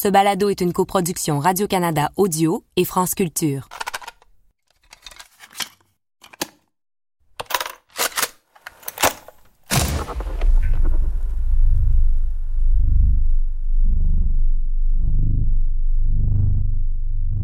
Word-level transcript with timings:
Ce 0.00 0.06
balado 0.06 0.48
est 0.48 0.60
une 0.60 0.72
coproduction 0.72 1.40
Radio-Canada 1.40 2.12
Audio 2.14 2.62
et 2.76 2.84
France 2.84 3.16
Culture. 3.16 3.68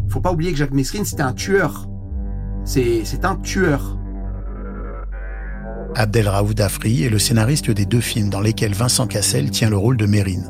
Faut 0.09 0.21
pas 0.21 0.31
oublier 0.31 0.53
que 0.53 0.59
Jacques 0.59 0.71
Messrine, 0.71 1.05
c'était 1.05 1.23
un 1.23 1.33
tueur. 1.33 1.89
C'est 2.65 3.05
c'est 3.05 3.25
un 3.25 3.35
tueur. 3.35 3.99
Abdelraouf 5.97 6.55
Dafri 6.55 7.03
est 7.03 7.11
le 7.11 7.19
scénariste 7.19 7.73
des 7.73 7.85
deux 7.85 8.01
films 8.01 8.31
dans 8.31 8.41
lesquels 8.41 8.75
Vincent 8.75 9.09
Cassel 9.09 9.51
tient 9.51 9.71
le 9.71 9.77
rôle 9.77 9.97
de 9.97 10.07
Mérine. 10.07 10.49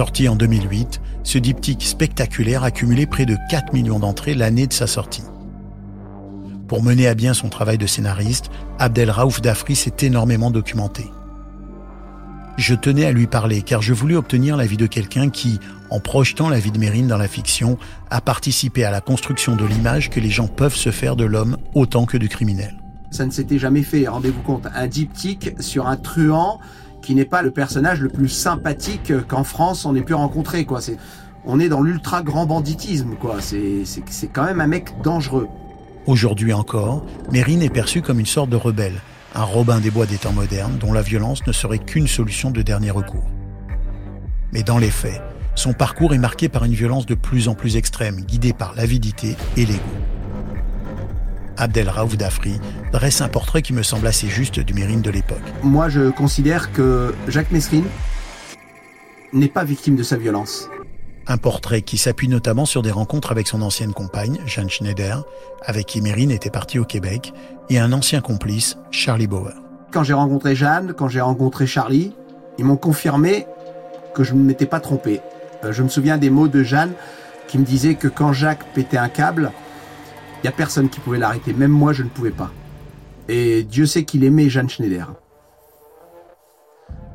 Sorti 0.00 0.30
en 0.30 0.34
2008, 0.34 0.98
ce 1.24 1.36
diptyque 1.36 1.82
spectaculaire 1.82 2.64
a 2.64 2.70
cumulé 2.70 3.04
près 3.04 3.26
de 3.26 3.36
4 3.50 3.74
millions 3.74 3.98
d'entrées 3.98 4.32
l'année 4.32 4.66
de 4.66 4.72
sa 4.72 4.86
sortie. 4.86 5.24
Pour 6.68 6.82
mener 6.82 7.06
à 7.06 7.14
bien 7.14 7.34
son 7.34 7.50
travail 7.50 7.76
de 7.76 7.86
scénariste, 7.86 8.46
Abdelraouf 8.78 9.42
Dafri 9.42 9.76
s'est 9.76 9.92
énormément 10.00 10.50
documenté. 10.50 11.04
Je 12.56 12.74
tenais 12.74 13.04
à 13.04 13.12
lui 13.12 13.26
parler 13.26 13.60
car 13.60 13.82
je 13.82 13.92
voulais 13.92 14.14
obtenir 14.14 14.56
l'avis 14.56 14.78
de 14.78 14.86
quelqu'un 14.86 15.28
qui, 15.28 15.60
en 15.90 16.00
projetant 16.00 16.48
la 16.48 16.60
vie 16.60 16.72
de 16.72 16.78
Mérine 16.78 17.06
dans 17.06 17.18
la 17.18 17.28
fiction, 17.28 17.76
a 18.08 18.22
participé 18.22 18.84
à 18.84 18.90
la 18.90 19.02
construction 19.02 19.54
de 19.54 19.66
l'image 19.66 20.08
que 20.08 20.18
les 20.18 20.30
gens 20.30 20.48
peuvent 20.48 20.76
se 20.76 20.92
faire 20.92 21.14
de 21.14 21.24
l'homme 21.24 21.58
autant 21.74 22.06
que 22.06 22.16
du 22.16 22.30
criminel. 22.30 22.74
Ça 23.10 23.26
ne 23.26 23.30
s'était 23.32 23.58
jamais 23.58 23.82
fait, 23.82 24.08
rendez-vous 24.08 24.40
compte. 24.40 24.66
Un 24.74 24.86
diptyque 24.86 25.50
sur 25.60 25.88
un 25.88 25.96
truand 25.98 26.58
qui 27.02 27.14
n'est 27.14 27.24
pas 27.24 27.42
le 27.42 27.50
personnage 27.50 28.00
le 28.00 28.08
plus 28.08 28.28
sympathique 28.28 29.12
qu'en 29.28 29.44
France 29.44 29.84
on 29.84 29.94
ait 29.94 30.02
pu 30.02 30.14
rencontrer, 30.14 30.64
quoi. 30.64 30.80
On 31.44 31.58
est 31.58 31.68
dans 31.68 31.80
l'ultra 31.80 32.22
grand 32.22 32.46
banditisme, 32.46 33.14
quoi. 33.18 33.36
C'est, 33.40 33.84
c'est, 33.84 34.02
c'est 34.08 34.28
quand 34.28 34.44
même 34.44 34.60
un 34.60 34.66
mec 34.66 34.92
dangereux. 35.02 35.48
Aujourd'hui 36.06 36.52
encore, 36.52 37.04
Mérine 37.30 37.62
est 37.62 37.70
perçu 37.70 38.02
comme 38.02 38.20
une 38.20 38.26
sorte 38.26 38.50
de 38.50 38.56
rebelle, 38.56 39.00
un 39.34 39.44
Robin 39.44 39.80
des 39.80 39.90
Bois 39.90 40.06
des 40.06 40.18
temps 40.18 40.32
modernes 40.32 40.76
dont 40.78 40.92
la 40.92 41.02
violence 41.02 41.46
ne 41.46 41.52
serait 41.52 41.78
qu'une 41.78 42.08
solution 42.08 42.50
de 42.50 42.62
dernier 42.62 42.90
recours. 42.90 43.30
Mais 44.52 44.62
dans 44.62 44.78
les 44.78 44.90
faits, 44.90 45.22
son 45.54 45.72
parcours 45.72 46.14
est 46.14 46.18
marqué 46.18 46.48
par 46.48 46.64
une 46.64 46.72
violence 46.72 47.06
de 47.06 47.14
plus 47.14 47.48
en 47.48 47.54
plus 47.54 47.76
extrême, 47.76 48.22
guidée 48.22 48.52
par 48.52 48.74
l'avidité 48.74 49.36
et 49.56 49.66
l'ego. 49.66 49.80
Abdelraouf 51.56 52.16
Dafri 52.16 52.60
dresse 52.92 53.20
un 53.20 53.28
portrait 53.28 53.62
qui 53.62 53.72
me 53.72 53.82
semble 53.82 54.06
assez 54.06 54.28
juste 54.28 54.60
du 54.60 54.74
Mérine 54.74 55.02
de 55.02 55.10
l'époque. 55.10 55.42
Moi, 55.62 55.88
je 55.88 56.10
considère 56.10 56.72
que 56.72 57.14
Jacques 57.28 57.50
Messrine 57.50 57.86
n'est 59.32 59.48
pas 59.48 59.64
victime 59.64 59.96
de 59.96 60.02
sa 60.02 60.16
violence. 60.16 60.68
Un 61.26 61.36
portrait 61.36 61.82
qui 61.82 61.98
s'appuie 61.98 62.28
notamment 62.28 62.66
sur 62.66 62.82
des 62.82 62.90
rencontres 62.90 63.30
avec 63.30 63.46
son 63.46 63.62
ancienne 63.62 63.92
compagne, 63.92 64.38
Jeanne 64.46 64.70
Schneider, 64.70 65.24
avec 65.64 65.86
qui 65.86 66.00
Mérine 66.00 66.30
était 66.30 66.50
parti 66.50 66.78
au 66.78 66.84
Québec, 66.84 67.32
et 67.68 67.78
un 67.78 67.92
ancien 67.92 68.20
complice, 68.20 68.78
Charlie 68.90 69.28
Bauer. 69.28 69.54
Quand 69.92 70.02
j'ai 70.02 70.14
rencontré 70.14 70.56
Jeanne, 70.56 70.94
quand 70.96 71.08
j'ai 71.08 71.20
rencontré 71.20 71.66
Charlie, 71.66 72.14
ils 72.58 72.64
m'ont 72.64 72.76
confirmé 72.76 73.46
que 74.14 74.24
je 74.24 74.34
ne 74.34 74.42
m'étais 74.42 74.66
pas 74.66 74.80
trompé. 74.80 75.20
Euh, 75.64 75.72
je 75.72 75.82
me 75.82 75.88
souviens 75.88 76.18
des 76.18 76.30
mots 76.30 76.48
de 76.48 76.62
Jeanne 76.62 76.92
qui 77.46 77.58
me 77.58 77.64
disait 77.64 77.94
que 77.94 78.08
quand 78.08 78.32
Jacques 78.32 78.64
pétait 78.74 78.96
un 78.96 79.08
câble, 79.08 79.52
il 80.40 80.46
n'y 80.46 80.48
a 80.48 80.52
personne 80.52 80.88
qui 80.88 81.00
pouvait 81.00 81.18
l'arrêter, 81.18 81.52
même 81.52 81.70
moi 81.70 81.92
je 81.92 82.02
ne 82.02 82.08
pouvais 82.08 82.30
pas. 82.30 82.50
Et 83.28 83.62
Dieu 83.62 83.84
sait 83.84 84.04
qu'il 84.04 84.24
aimait 84.24 84.48
Jeanne 84.48 84.70
Schneider. 84.70 85.12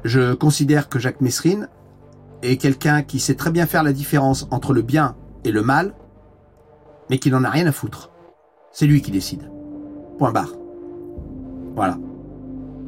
Je 0.03 0.35
considère 0.35 0.87
que 0.87 0.99
Jacques 0.99 1.21
Messrine 1.21 1.67
est 2.43 2.57
quelqu'un 2.57 3.01
qui 3.01 3.19
sait 3.19 3.33
très 3.33 3.49
bien 3.49 3.65
faire 3.65 3.81
la 3.81 3.93
différence 3.93 4.47
entre 4.51 4.73
le 4.73 4.83
bien 4.83 5.15
et 5.43 5.51
le 5.51 5.63
mal, 5.63 5.95
mais 7.09 7.17
qui 7.17 7.31
n'en 7.31 7.43
a 7.43 7.49
rien 7.49 7.65
à 7.65 7.71
foutre. 7.71 8.11
C'est 8.71 8.85
lui 8.85 9.01
qui 9.01 9.09
décide. 9.09 9.49
Point 10.19 10.31
barre. 10.31 10.53
Voilà. 11.75 11.97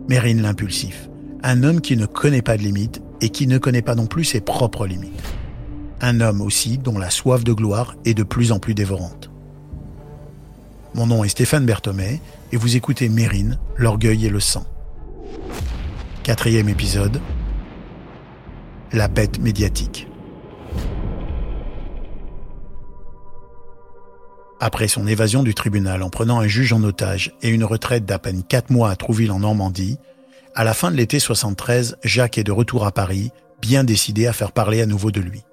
Mérine 0.08 0.42
l'impulsif, 0.42 1.10
un 1.44 1.64
homme 1.64 1.82
qui 1.82 1.98
ne 1.98 2.06
connaît 2.06 2.44
pas 2.44 2.58
de 2.58 2.62
limites 2.62 3.02
et 3.22 3.30
qui 3.30 3.48
ne 3.48 3.58
connaît 3.58 3.82
pas 3.82 3.96
non 3.96 4.06
plus 4.06 4.24
ses 4.24 4.42
propres 4.42 4.86
limites. 4.86 5.24
Un 6.02 6.22
homme 6.22 6.42
aussi 6.42 6.78
dont 6.78 7.00
la 7.00 7.10
soif 7.10 7.44
de 7.44 7.54
gloire 7.54 7.96
est 8.06 8.14
de 8.14 8.24
plus 8.24 8.52
en 8.52 8.60
plus 8.60 8.76
dévorante. 8.76 9.32
Mon 10.98 11.06
nom 11.06 11.24
est 11.24 11.30
Stéphane 11.30 11.64
Berthomé 11.64 12.20
et 12.52 12.58
vous 12.58 12.76
écoutez 12.76 13.08
Mérine, 13.08 13.60
l'orgueil 13.76 14.26
et 14.26 14.30
le 14.30 14.40
sang. 14.40 14.66
Quatrième 16.24 16.70
épisode. 16.70 17.22
La 18.92 19.08
bête 19.08 19.38
médiatique. 19.38 20.08
Après 24.60 24.88
son 24.88 25.06
évasion 25.06 25.44
du 25.44 25.54
tribunal 25.54 26.02
en 26.02 26.10
prenant 26.10 26.40
un 26.40 26.48
juge 26.48 26.74
en 26.74 26.84
otage 26.84 27.36
et 27.44 27.50
une 27.50 27.64
retraite 27.64 28.06
d'à 28.06 28.18
peine 28.18 28.42
quatre 28.42 28.72
mois 28.72 28.90
à 28.90 28.96
Trouville 28.96 29.32
en 29.32 29.42
Normandie, 29.42 30.00
à 30.56 30.64
la 30.64 30.74
fin 30.74 30.90
de 30.90 30.96
l'été 30.96 31.20
73, 31.20 31.98
Jacques 32.04 32.40
est 32.40 32.44
de 32.44 32.52
retour 32.52 32.88
à 32.88 32.92
Paris, 32.92 33.30
bien 33.62 33.84
décidé 33.84 34.26
à 34.26 34.34
faire 34.34 34.52
parler 34.52 34.82
à 34.82 34.88
nouveau 34.88 35.12
de 35.12 35.22
lui. 35.22 35.44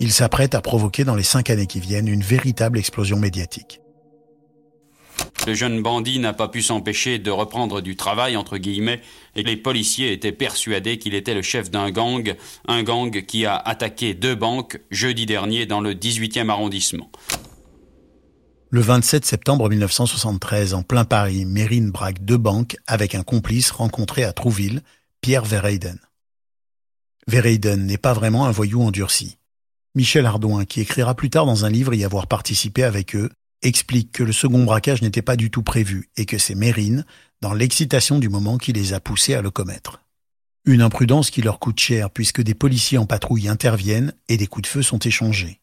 Il 0.00 0.12
s'apprête 0.12 0.54
à 0.54 0.60
provoquer 0.60 1.04
dans 1.04 1.16
les 1.16 1.22
cinq 1.22 1.50
années 1.50 1.66
qui 1.66 1.80
viennent 1.80 2.08
une 2.08 2.22
véritable 2.22 2.78
explosion 2.78 3.18
médiatique. 3.18 3.80
Le 5.46 5.54
jeune 5.54 5.82
bandit 5.82 6.18
n'a 6.20 6.32
pas 6.32 6.48
pu 6.48 6.62
s'empêcher 6.62 7.18
de 7.18 7.30
reprendre 7.30 7.80
du 7.80 7.96
travail, 7.96 8.36
entre 8.36 8.58
guillemets, 8.58 9.00
et 9.34 9.42
les 9.42 9.56
policiers 9.56 10.12
étaient 10.12 10.32
persuadés 10.32 10.98
qu'il 10.98 11.14
était 11.14 11.34
le 11.34 11.42
chef 11.42 11.70
d'un 11.70 11.90
gang, 11.90 12.36
un 12.68 12.82
gang 12.82 13.24
qui 13.24 13.46
a 13.46 13.56
attaqué 13.56 14.14
deux 14.14 14.34
banques 14.34 14.80
jeudi 14.90 15.26
dernier 15.26 15.66
dans 15.66 15.80
le 15.80 15.94
18e 15.94 16.48
arrondissement. 16.50 17.10
Le 18.70 18.80
27 18.80 19.24
septembre 19.24 19.68
1973, 19.70 20.74
en 20.74 20.82
plein 20.82 21.04
Paris, 21.04 21.46
Mérine 21.46 21.90
braque 21.90 22.22
deux 22.22 22.36
banques 22.36 22.76
avec 22.86 23.14
un 23.14 23.22
complice 23.22 23.70
rencontré 23.70 24.24
à 24.24 24.32
Trouville, 24.32 24.82
Pierre 25.22 25.44
Verheyden. 25.44 25.98
Verheyden 27.26 27.86
n'est 27.86 27.98
pas 27.98 28.12
vraiment 28.12 28.46
un 28.46 28.50
voyou 28.50 28.82
endurci. 28.82 29.37
Michel 29.98 30.26
Ardouin, 30.26 30.64
qui 30.64 30.80
écrira 30.80 31.16
plus 31.16 31.28
tard 31.28 31.44
dans 31.44 31.64
un 31.64 31.70
livre 31.70 31.92
y 31.92 32.04
avoir 32.04 32.28
participé 32.28 32.84
avec 32.84 33.16
eux, 33.16 33.30
explique 33.62 34.12
que 34.12 34.22
le 34.22 34.30
second 34.30 34.62
braquage 34.62 35.02
n'était 35.02 35.22
pas 35.22 35.34
du 35.34 35.50
tout 35.50 35.64
prévu 35.64 36.08
et 36.16 36.24
que 36.24 36.38
c'est 36.38 36.54
Mérine, 36.54 37.04
dans 37.40 37.52
l'excitation 37.52 38.20
du 38.20 38.28
moment, 38.28 38.58
qui 38.58 38.72
les 38.72 38.92
a 38.92 39.00
poussés 39.00 39.34
à 39.34 39.42
le 39.42 39.50
commettre. 39.50 40.00
Une 40.64 40.82
imprudence 40.82 41.32
qui 41.32 41.42
leur 41.42 41.58
coûte 41.58 41.80
cher 41.80 42.10
puisque 42.10 42.42
des 42.42 42.54
policiers 42.54 42.98
en 42.98 43.06
patrouille 43.06 43.48
interviennent 43.48 44.12
et 44.28 44.36
des 44.36 44.46
coups 44.46 44.68
de 44.68 44.72
feu 44.72 44.82
sont 44.82 45.00
échangés. 45.00 45.58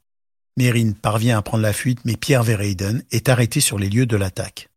Mérine 0.57 0.95
parvient 0.95 1.37
à 1.37 1.41
prendre 1.41 1.63
la 1.63 1.71
fuite 1.71 1.99
mais 2.03 2.17
Pierre 2.17 2.43
Verheyden 2.43 3.05
est 3.11 3.29
arrêté 3.29 3.61
sur 3.61 3.79
les 3.79 3.87
lieux 3.87 4.05
de 4.05 4.17
l'attaque. 4.17 4.67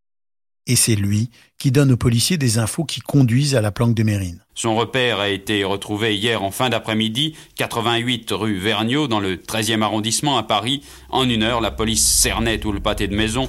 Et 0.69 0.77
c'est 0.77 0.95
lui 0.95 1.31
qui 1.59 1.73
donne 1.73 1.91
aux 1.91 1.97
policiers 1.97 2.37
des 2.37 2.59
infos 2.59 2.85
qui 2.85 3.01
conduisent 3.01 3.57
à 3.57 3.63
la 3.63 3.73
planque 3.73 3.95
de 3.95 4.03
Mérine. 4.03 4.45
Son 4.55 4.77
repère 4.77 5.19
a 5.19 5.31
été 5.31 5.65
retrouvé 5.65 6.17
hier 6.17 6.43
en 6.43 6.51
fin 6.51 6.69
d'après-midi, 6.69 7.35
88 7.57 8.31
rue 8.33 8.59
Vergniaud, 8.59 9.09
dans 9.09 9.19
le 9.19 9.37
13e 9.37 9.83
arrondissement 9.83 10.37
à 10.37 10.43
Paris. 10.43 10.83
En 11.11 11.29
une 11.29 11.43
heure, 11.43 11.63
la 11.63 11.71
police 11.71 12.07
cernait 12.07 12.59
tout 12.59 12.73
le 12.73 12.81
pâté 12.81 13.09
de 13.09 13.17
maison. 13.17 13.49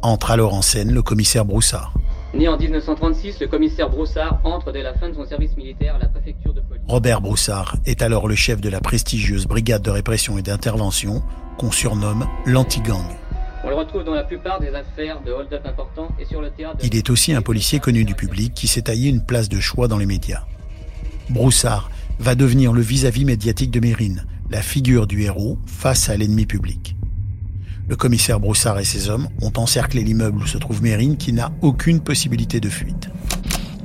Entre 0.00 0.30
alors 0.30 0.54
en 0.54 0.62
scène 0.62 0.92
le 0.92 1.02
commissaire 1.02 1.44
Broussard. 1.44 1.92
Né 2.32 2.46
en 2.48 2.56
1936, 2.56 3.40
le 3.40 3.48
commissaire 3.48 3.90
Broussard 3.90 4.40
entre 4.44 4.70
dès 4.70 4.82
la 4.82 4.94
fin 4.94 5.08
de 5.08 5.14
son 5.14 5.24
service 5.24 5.56
militaire 5.56 5.96
à 5.96 5.98
la 5.98 6.08
préfecture 6.08 6.54
de 6.54 6.60
police. 6.60 6.84
Robert 6.86 7.20
Broussard 7.20 7.76
est 7.84 8.02
alors 8.02 8.28
le 8.28 8.36
chef 8.36 8.60
de 8.60 8.68
la 8.68 8.80
prestigieuse 8.80 9.46
brigade 9.46 9.82
de 9.82 9.90
répression 9.90 10.38
et 10.38 10.42
d'intervention 10.42 11.22
qu'on 11.58 11.72
surnomme 11.72 12.26
l'anti-gang. 12.44 13.06
Il 16.82 16.96
est 16.96 17.10
aussi 17.10 17.32
un 17.32 17.42
policier 17.42 17.80
connu 17.80 18.04
du 18.04 18.14
public 18.14 18.54
qui 18.54 18.68
s'est 18.68 18.82
taillé 18.82 19.10
une 19.10 19.24
place 19.24 19.48
de 19.48 19.60
choix 19.60 19.88
dans 19.88 19.98
les 19.98 20.06
médias. 20.06 20.44
Broussard 21.30 21.90
va 22.18 22.34
devenir 22.34 22.72
le 22.72 22.80
vis-à-vis 22.80 23.24
médiatique 23.24 23.70
de 23.70 23.80
Mérine, 23.80 24.24
la 24.50 24.62
figure 24.62 25.06
du 25.06 25.22
héros 25.22 25.58
face 25.66 26.08
à 26.08 26.16
l'ennemi 26.16 26.46
public. 26.46 26.96
Le 27.88 27.96
commissaire 27.96 28.40
Broussard 28.40 28.78
et 28.78 28.84
ses 28.84 29.10
hommes 29.10 29.28
ont 29.40 29.52
encerclé 29.56 30.02
l'immeuble 30.02 30.42
où 30.42 30.46
se 30.46 30.58
trouve 30.58 30.82
Mérine 30.82 31.16
qui 31.16 31.32
n'a 31.32 31.52
aucune 31.60 32.00
possibilité 32.00 32.60
de 32.60 32.68
fuite. 32.68 33.10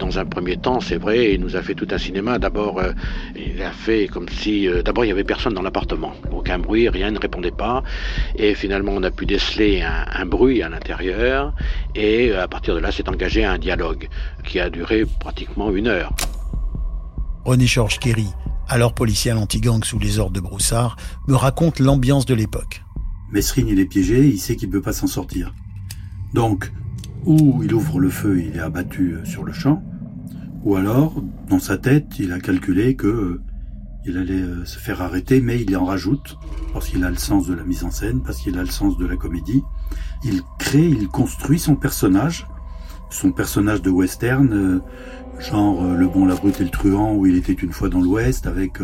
Dans 0.02 0.18
un 0.18 0.26
premier 0.26 0.58
temps, 0.58 0.80
c'est 0.80 0.98
vrai, 0.98 1.36
il 1.36 1.40
nous 1.40 1.56
a 1.56 1.62
fait 1.62 1.76
tout 1.76 1.88
un 1.92 2.00
cinéma. 2.00 2.40
D'abord, 2.40 2.80
euh, 2.80 2.92
il 3.36 3.62
a 3.62 3.72
fait 3.72 4.08
comme 4.08 4.28
si... 4.28 4.68
euh, 4.68 4.82
D'abord, 4.82 5.06
il 5.06 5.10
n'y 5.10 5.12
avait 5.12 5.24
personne 5.24 5.54
dans 5.54 5.62
l'appartement. 5.62 6.14
Aucun 6.32 6.58
bruit, 6.58 6.90
rien 6.90 7.12
ne 7.12 7.20
répondait 7.20 7.52
pas. 7.52 7.84
Et 8.36 8.56
finalement, 8.56 8.94
on 8.96 9.04
a 9.04 9.12
pu 9.12 9.28
déceler 9.28 9.84
un, 9.84 10.06
un 10.12 10.26
bruit 10.26 10.64
à 10.64 10.70
l'intérieur. 10.70 11.54
Et 11.94 12.32
euh, 12.32 12.42
à 12.44 12.48
partir 12.48 12.74
de 12.74 12.80
là, 12.80 12.92
s'est 12.92 13.08
engagé 13.08 13.46
un 13.46 13.60
dialogue 13.60 14.10
qui 14.44 14.60
a 14.60 14.72
duré 14.72 15.06
pratiquement 15.20 15.70
une 15.72 15.88
heure. 15.88 16.12
René 17.46 17.68
Georges 17.68 18.00
Kerry, 18.00 18.30
alors 18.68 18.94
policier 18.96 19.30
à 19.30 19.36
l'anti-gang 19.36 19.84
sous 19.86 20.00
les 20.00 20.18
ordres 20.18 20.34
de 20.34 20.40
Broussard, 20.40 20.96
me 21.28 21.36
raconte 21.36 21.80
l'ambiance 21.80 22.26
de 22.26 22.34
l'époque. 22.34 22.82
Mesrine, 23.32 23.68
il 23.68 23.80
est 23.80 23.86
piégé, 23.86 24.28
il 24.28 24.40
sait 24.40 24.56
qu'il 24.56 24.70
ne 24.70 24.74
peut 24.74 24.82
pas 24.82 24.94
s'en 24.94 25.08
sortir. 25.08 25.54
Donc, 26.34 26.72
ou 27.24 27.62
il 27.64 27.72
ouvre 27.72 28.00
le 28.00 28.10
feu 28.10 28.40
et 28.40 28.48
il 28.48 28.58
est 28.58 28.62
abattu 28.62 29.18
sur 29.26 29.44
le 29.44 29.54
champ, 29.54 29.84
ou 30.64 30.76
alors, 30.76 31.22
dans 31.50 31.60
sa 31.60 31.78
tête, 31.78 32.20
il 32.20 32.32
a 32.34 32.40
calculé 32.40 32.96
que 32.96 33.08
euh, 33.08 33.42
il 34.06 34.18
allait 34.18 34.42
euh, 34.42 34.66
se 34.66 34.80
faire 34.80 35.02
arrêter, 35.02 35.42
mais 35.42 35.62
il 35.62 35.76
en 35.78 35.86
rajoute, 35.86 36.38
parce 36.74 36.88
qu'il 36.88 37.04
a 37.04 37.10
le 37.10 37.18
sens 37.18 37.48
de 37.48 37.54
la 37.54 37.64
mise 37.64 37.84
en 37.84 37.92
scène, 37.92 38.22
parce 38.24 38.38
qu'il 38.40 38.58
a 38.58 38.64
le 38.64 38.70
sens 38.70 38.98
de 38.98 39.06
la 39.06 39.16
comédie. 39.16 39.62
Il 40.24 40.42
crée, 40.60 40.88
il 40.88 41.08
construit 41.08 41.60
son 41.60 41.76
personnage, 41.76 42.48
son 43.10 43.32
personnage 43.32 43.82
de 43.82 43.90
western, 43.90 44.52
euh, 44.54 44.80
genre 45.40 45.84
euh, 45.84 45.96
Le 45.96 46.08
Bon, 46.08 46.26
la 46.26 46.36
Brute 46.36 46.62
et 46.62 46.64
le 46.64 46.70
Truand, 46.70 47.16
où 47.16 47.26
il 47.28 47.36
était 47.36 47.54
une 47.54 47.72
fois 47.72 47.90
dans 47.90 48.02
l'Ouest, 48.02 48.48
avec 48.48 48.80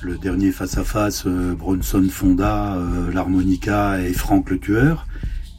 le 0.00 0.18
dernier 0.18 0.52
face-à-face, 0.52 1.26
Bronson 1.26 2.06
Fonda, 2.08 2.80
l'harmonica 3.12 4.00
et 4.00 4.12
Franck 4.12 4.50
le 4.50 4.60
Tueur. 4.60 5.06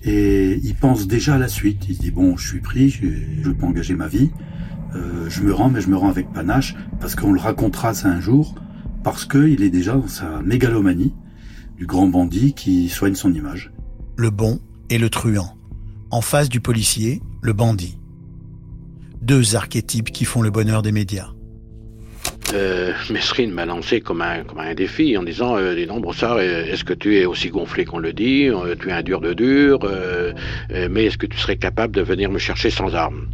Et 0.01 0.59
il 0.63 0.75
pense 0.75 1.07
déjà 1.07 1.35
à 1.35 1.37
la 1.37 1.49
suite. 1.49 1.87
Il 1.89 1.95
se 1.95 1.99
dit, 1.99 2.11
bon, 2.11 2.37
je 2.37 2.47
suis 2.47 2.61
pris, 2.61 2.89
je, 2.89 3.49
peux 3.51 3.65
engager 3.65 3.95
ma 3.95 4.07
vie. 4.07 4.31
Je 4.93 5.41
me 5.43 5.53
rends, 5.53 5.69
mais 5.69 5.81
je 5.81 5.89
me 5.89 5.97
rends 5.97 6.09
avec 6.09 6.31
panache, 6.33 6.75
parce 6.99 7.15
qu'on 7.15 7.31
le 7.31 7.39
racontera 7.39 7.93
ça 7.93 8.09
un 8.09 8.19
jour 8.19 8.55
parce 9.03 9.25
qu'il 9.25 9.63
est 9.63 9.69
déjà 9.69 9.93
dans 9.93 10.07
sa 10.07 10.41
mégalomanie 10.41 11.13
du 11.77 11.85
grand 11.85 12.07
bandit 12.07 12.53
qui 12.53 12.89
soigne 12.89 13.15
son 13.15 13.33
image. 13.33 13.71
Le 14.17 14.29
bon 14.29 14.59
et 14.89 14.97
le 14.97 15.09
truand. 15.09 15.55
En 16.11 16.21
face 16.21 16.49
du 16.49 16.59
policier, 16.59 17.21
le 17.41 17.53
bandit. 17.53 17.97
Deux 19.21 19.55
archétypes 19.55 20.11
qui 20.11 20.25
font 20.25 20.41
le 20.41 20.49
bonheur 20.49 20.81
des 20.81 20.91
médias. 20.91 21.29
Euh, 22.53 22.93
Mesrine 23.11 23.51
m'a 23.51 23.65
lancé 23.65 24.01
comme 24.01 24.21
un, 24.21 24.43
comme 24.43 24.59
un 24.59 24.73
défi 24.73 25.15
en 25.17 25.23
disant 25.23 25.55
euh, 25.57 25.75
Dis 25.75 25.85
donc, 25.85 26.01
Brossard, 26.01 26.39
est-ce 26.39 26.83
que 26.83 26.93
tu 26.93 27.17
es 27.17 27.25
aussi 27.25 27.49
gonflé 27.49 27.85
qu'on 27.85 27.99
le 27.99 28.11
dit 28.11 28.47
euh, 28.47 28.75
Tu 28.75 28.89
es 28.89 28.91
un 28.91 29.03
dur 29.03 29.21
de 29.21 29.33
dur, 29.33 29.79
euh, 29.83 30.33
mais 30.89 31.05
est-ce 31.05 31.17
que 31.17 31.27
tu 31.27 31.37
serais 31.37 31.57
capable 31.57 31.95
de 31.95 32.01
venir 32.01 32.29
me 32.31 32.39
chercher 32.39 32.71
sans 32.71 32.95
armes? 32.95 33.27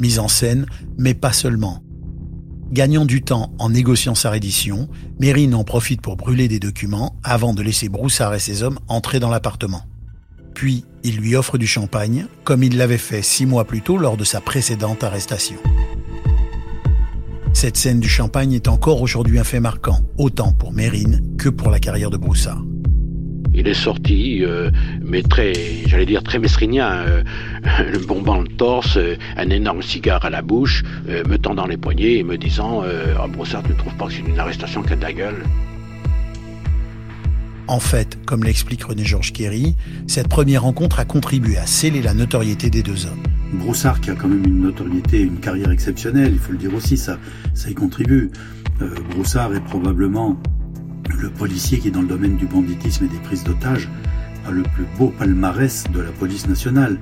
Mise 0.00 0.18
en 0.18 0.28
scène, 0.28 0.66
mais 0.98 1.14
pas 1.14 1.32
seulement. 1.32 1.82
Gagnant 2.72 3.04
du 3.04 3.22
temps 3.22 3.52
en 3.58 3.70
négociant 3.70 4.14
sa 4.14 4.30
reddition, 4.30 4.88
Mérine 5.18 5.54
en 5.54 5.64
profite 5.64 6.00
pour 6.00 6.16
brûler 6.16 6.48
des 6.48 6.58
documents 6.58 7.16
avant 7.22 7.52
de 7.52 7.62
laisser 7.62 7.88
Broussard 7.88 8.34
et 8.34 8.38
ses 8.38 8.62
hommes 8.62 8.78
entrer 8.88 9.20
dans 9.20 9.28
l'appartement. 9.28 9.82
Puis, 10.54 10.84
il 11.02 11.16
lui 11.16 11.36
offre 11.36 11.58
du 11.58 11.66
champagne, 11.66 12.26
comme 12.44 12.62
il 12.62 12.76
l'avait 12.76 12.98
fait 12.98 13.22
six 13.22 13.46
mois 13.46 13.64
plus 13.64 13.82
tôt 13.82 13.98
lors 13.98 14.16
de 14.16 14.24
sa 14.24 14.40
précédente 14.40 15.04
arrestation. 15.04 15.56
Cette 17.52 17.76
scène 17.76 18.00
du 18.00 18.08
champagne 18.08 18.52
est 18.52 18.68
encore 18.68 19.02
aujourd'hui 19.02 19.38
un 19.38 19.44
fait 19.44 19.60
marquant, 19.60 20.00
autant 20.16 20.52
pour 20.52 20.72
Mérine 20.72 21.36
que 21.36 21.48
pour 21.48 21.70
la 21.70 21.80
carrière 21.80 22.10
de 22.10 22.16
Broussard. 22.16 22.62
Il 23.52 23.66
est 23.66 23.74
sorti, 23.74 24.44
euh, 24.44 24.70
mais 25.02 25.22
très, 25.22 25.52
j'allais 25.86 26.06
dire 26.06 26.22
très 26.22 26.38
mesrinien, 26.38 27.04
euh, 27.06 27.22
le 27.92 27.98
bombant 27.98 28.40
le 28.40 28.48
torse, 28.48 28.96
euh, 28.96 29.16
un 29.36 29.50
énorme 29.50 29.82
cigare 29.82 30.24
à 30.24 30.30
la 30.30 30.42
bouche, 30.42 30.84
me 31.08 31.36
tendant 31.36 31.66
les 31.66 31.76
poignets 31.76 32.18
et 32.18 32.22
me 32.22 32.36
disant 32.36 32.82
Ah, 33.18 33.26
Brossard, 33.26 33.62
tu 33.62 33.70
ne 33.70 33.74
trouves 33.74 33.96
pas 33.96 34.06
que 34.06 34.12
c'est 34.12 34.20
une 34.20 34.38
arrestation 34.38 34.82
qui 34.82 34.92
a 34.92 34.96
de 34.96 35.02
la 35.02 35.12
gueule? 35.12 35.42
En 37.66 37.80
fait, 37.80 38.18
comme 38.26 38.44
l'explique 38.44 38.84
René 38.84 39.04
Georges 39.04 39.32
Kéry, 39.32 39.76
cette 40.06 40.28
première 40.28 40.62
rencontre 40.62 40.98
a 40.98 41.04
contribué 41.04 41.56
à 41.56 41.66
sceller 41.66 42.02
la 42.02 42.14
notoriété 42.14 42.70
des 42.70 42.82
deux 42.82 43.06
hommes. 43.06 43.22
Broussard, 43.52 44.00
qui 44.00 44.10
a 44.10 44.14
quand 44.14 44.28
même 44.28 44.44
une 44.44 44.60
notoriété, 44.60 45.20
une 45.20 45.38
carrière 45.38 45.70
exceptionnelle, 45.70 46.32
il 46.32 46.38
faut 46.38 46.52
le 46.52 46.58
dire 46.58 46.74
aussi, 46.74 46.96
ça, 46.96 47.18
ça 47.54 47.70
y 47.70 47.74
contribue. 47.74 48.30
Broussard 49.10 49.54
est 49.54 49.64
probablement 49.64 50.40
le 51.18 51.30
policier 51.30 51.78
qui, 51.78 51.90
dans 51.90 52.02
le 52.02 52.08
domaine 52.08 52.36
du 52.36 52.46
banditisme 52.46 53.04
et 53.04 53.08
des 53.08 53.18
prises 53.18 53.44
d'otages, 53.44 53.88
a 54.46 54.50
le 54.50 54.62
plus 54.62 54.86
beau 54.98 55.12
palmarès 55.18 55.84
de 55.92 56.00
la 56.00 56.10
police 56.10 56.48
nationale 56.48 56.98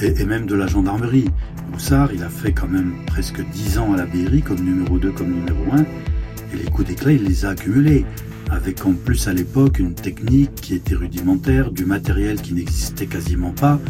et, 0.00 0.24
même 0.24 0.46
de 0.46 0.54
la 0.54 0.66
gendarmerie. 0.66 1.30
Moussard, 1.72 2.12
il 2.12 2.22
a 2.22 2.28
fait 2.28 2.52
quand 2.52 2.68
même 2.68 2.92
presque 3.06 3.42
dix 3.50 3.78
ans 3.78 3.92
à 3.92 3.96
la 3.96 4.06
BRI 4.06 4.42
comme 4.42 4.60
numéro 4.60 4.98
2, 4.98 5.10
comme 5.12 5.30
numéro 5.30 5.64
1, 5.72 5.82
et 5.82 6.56
les 6.56 6.70
coups 6.70 6.88
d'éclat, 6.88 7.12
il 7.12 7.24
les 7.24 7.44
a 7.44 7.50
accumulés, 7.50 8.04
avec 8.50 8.84
en 8.84 8.92
plus 8.92 9.28
à 9.28 9.32
l'époque 9.32 9.78
une 9.78 9.94
technique 9.94 10.54
qui 10.54 10.74
était 10.74 10.94
rudimentaire, 10.94 11.70
du 11.70 11.84
matériel 11.84 12.40
qui 12.40 12.54
n'existait 12.54 13.06
quasiment 13.06 13.52
pas. 13.52 13.80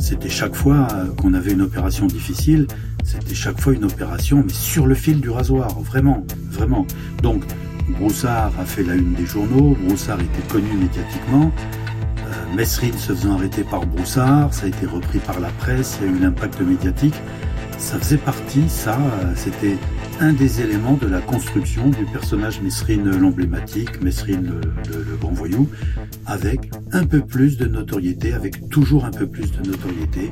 C'était 0.00 0.28
chaque 0.28 0.54
fois 0.54 0.88
qu'on 1.16 1.32
avait 1.34 1.52
une 1.52 1.62
opération 1.62 2.06
difficile, 2.06 2.66
c'était 3.04 3.34
chaque 3.34 3.60
fois 3.60 3.74
une 3.74 3.84
opération, 3.84 4.42
mais 4.44 4.52
sur 4.52 4.86
le 4.86 4.94
fil 4.94 5.20
du 5.20 5.30
rasoir, 5.30 5.78
vraiment, 5.80 6.26
vraiment. 6.50 6.86
Donc, 7.22 7.44
Broussard 7.88 8.52
a 8.58 8.64
fait 8.64 8.82
la 8.82 8.94
une 8.94 9.12
des 9.12 9.26
journaux, 9.26 9.76
Broussard 9.86 10.20
était 10.20 10.48
connu 10.48 10.72
médiatiquement. 10.76 11.52
Euh, 12.18 12.56
Mesrine 12.56 12.96
se 12.96 13.12
faisant 13.12 13.34
arrêter 13.34 13.62
par 13.62 13.86
Broussard, 13.86 14.52
ça 14.54 14.66
a 14.66 14.68
été 14.68 14.86
repris 14.86 15.18
par 15.18 15.40
la 15.40 15.48
presse, 15.50 15.98
il 16.00 16.06
y 16.06 16.10
a 16.10 16.16
eu 16.16 16.18
l'impact 16.20 16.60
médiatique. 16.60 17.14
Ça 17.78 17.98
faisait 17.98 18.18
partie, 18.18 18.68
ça, 18.68 18.98
euh, 18.98 19.32
c'était 19.34 19.76
un 20.20 20.32
des 20.32 20.60
éléments 20.60 20.96
de 20.96 21.06
la 21.06 21.20
construction 21.20 21.88
du 21.88 22.04
personnage 22.06 22.60
Mesrine 22.62 23.10
l'emblématique, 23.10 24.00
Mesrine 24.02 24.60
le, 24.90 25.04
le, 25.04 25.16
grand 25.16 25.32
voyou, 25.32 25.68
avec 26.26 26.70
un 26.92 27.04
peu 27.04 27.20
plus 27.20 27.58
de 27.58 27.66
notoriété, 27.66 28.32
avec 28.32 28.68
toujours 28.70 29.04
un 29.04 29.10
peu 29.10 29.26
plus 29.26 29.50
de 29.52 29.68
notoriété, 29.68 30.30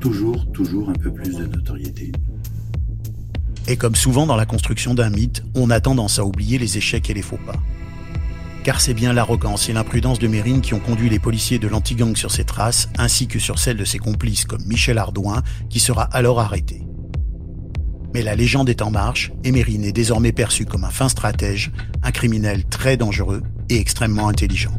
toujours, 0.00 0.50
toujours 0.52 0.90
un 0.90 0.94
peu 0.94 1.12
plus 1.12 1.36
de 1.36 1.46
notoriété. 1.46 2.12
Et 3.68 3.76
comme 3.76 3.96
souvent 3.96 4.26
dans 4.26 4.36
la 4.36 4.46
construction 4.46 4.94
d'un 4.94 5.10
mythe, 5.10 5.42
on 5.54 5.70
a 5.70 5.80
tendance 5.80 6.18
à 6.18 6.24
oublier 6.24 6.58
les 6.58 6.78
échecs 6.78 7.10
et 7.10 7.14
les 7.14 7.22
faux 7.22 7.38
pas. 7.44 7.56
Car 8.62 8.80
c'est 8.80 8.94
bien 8.94 9.12
l'arrogance 9.12 9.68
et 9.68 9.72
l'imprudence 9.72 10.18
de 10.18 10.28
Mérine 10.28 10.60
qui 10.60 10.74
ont 10.74 10.80
conduit 10.80 11.08
les 11.08 11.18
policiers 11.18 11.58
de 11.58 11.68
l'antigang 11.68 12.14
sur 12.16 12.30
ses 12.30 12.44
traces, 12.44 12.88
ainsi 12.98 13.28
que 13.28 13.38
sur 13.38 13.58
celles 13.58 13.76
de 13.76 13.84
ses 13.84 13.98
complices 13.98 14.44
comme 14.44 14.64
Michel 14.66 14.98
Ardouin, 14.98 15.42
qui 15.68 15.80
sera 15.80 16.02
alors 16.02 16.40
arrêté. 16.40 16.82
Mais 18.14 18.22
la 18.22 18.34
légende 18.34 18.68
est 18.68 18.82
en 18.82 18.90
marche 18.90 19.32
et 19.44 19.52
Mérine 19.52 19.84
est 19.84 19.92
désormais 19.92 20.32
perçu 20.32 20.64
comme 20.64 20.84
un 20.84 20.90
fin 20.90 21.08
stratège, 21.08 21.72
un 22.02 22.12
criminel 22.12 22.64
très 22.64 22.96
dangereux 22.96 23.42
et 23.68 23.78
extrêmement 23.78 24.28
intelligent. 24.28 24.76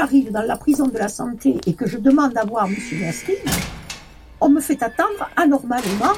J'arrive 0.00 0.32
dans 0.32 0.42
la 0.42 0.56
prison 0.56 0.86
de 0.86 0.96
la 0.96 1.08
santé 1.08 1.56
et 1.66 1.74
que 1.74 1.86
je 1.86 1.98
demande 1.98 2.36
à 2.38 2.44
voir 2.46 2.64
M. 2.64 2.74
Mesrine, 3.00 3.36
on 4.40 4.48
me 4.48 4.60
fait 4.60 4.82
attendre 4.82 5.28
anormalement 5.36 6.14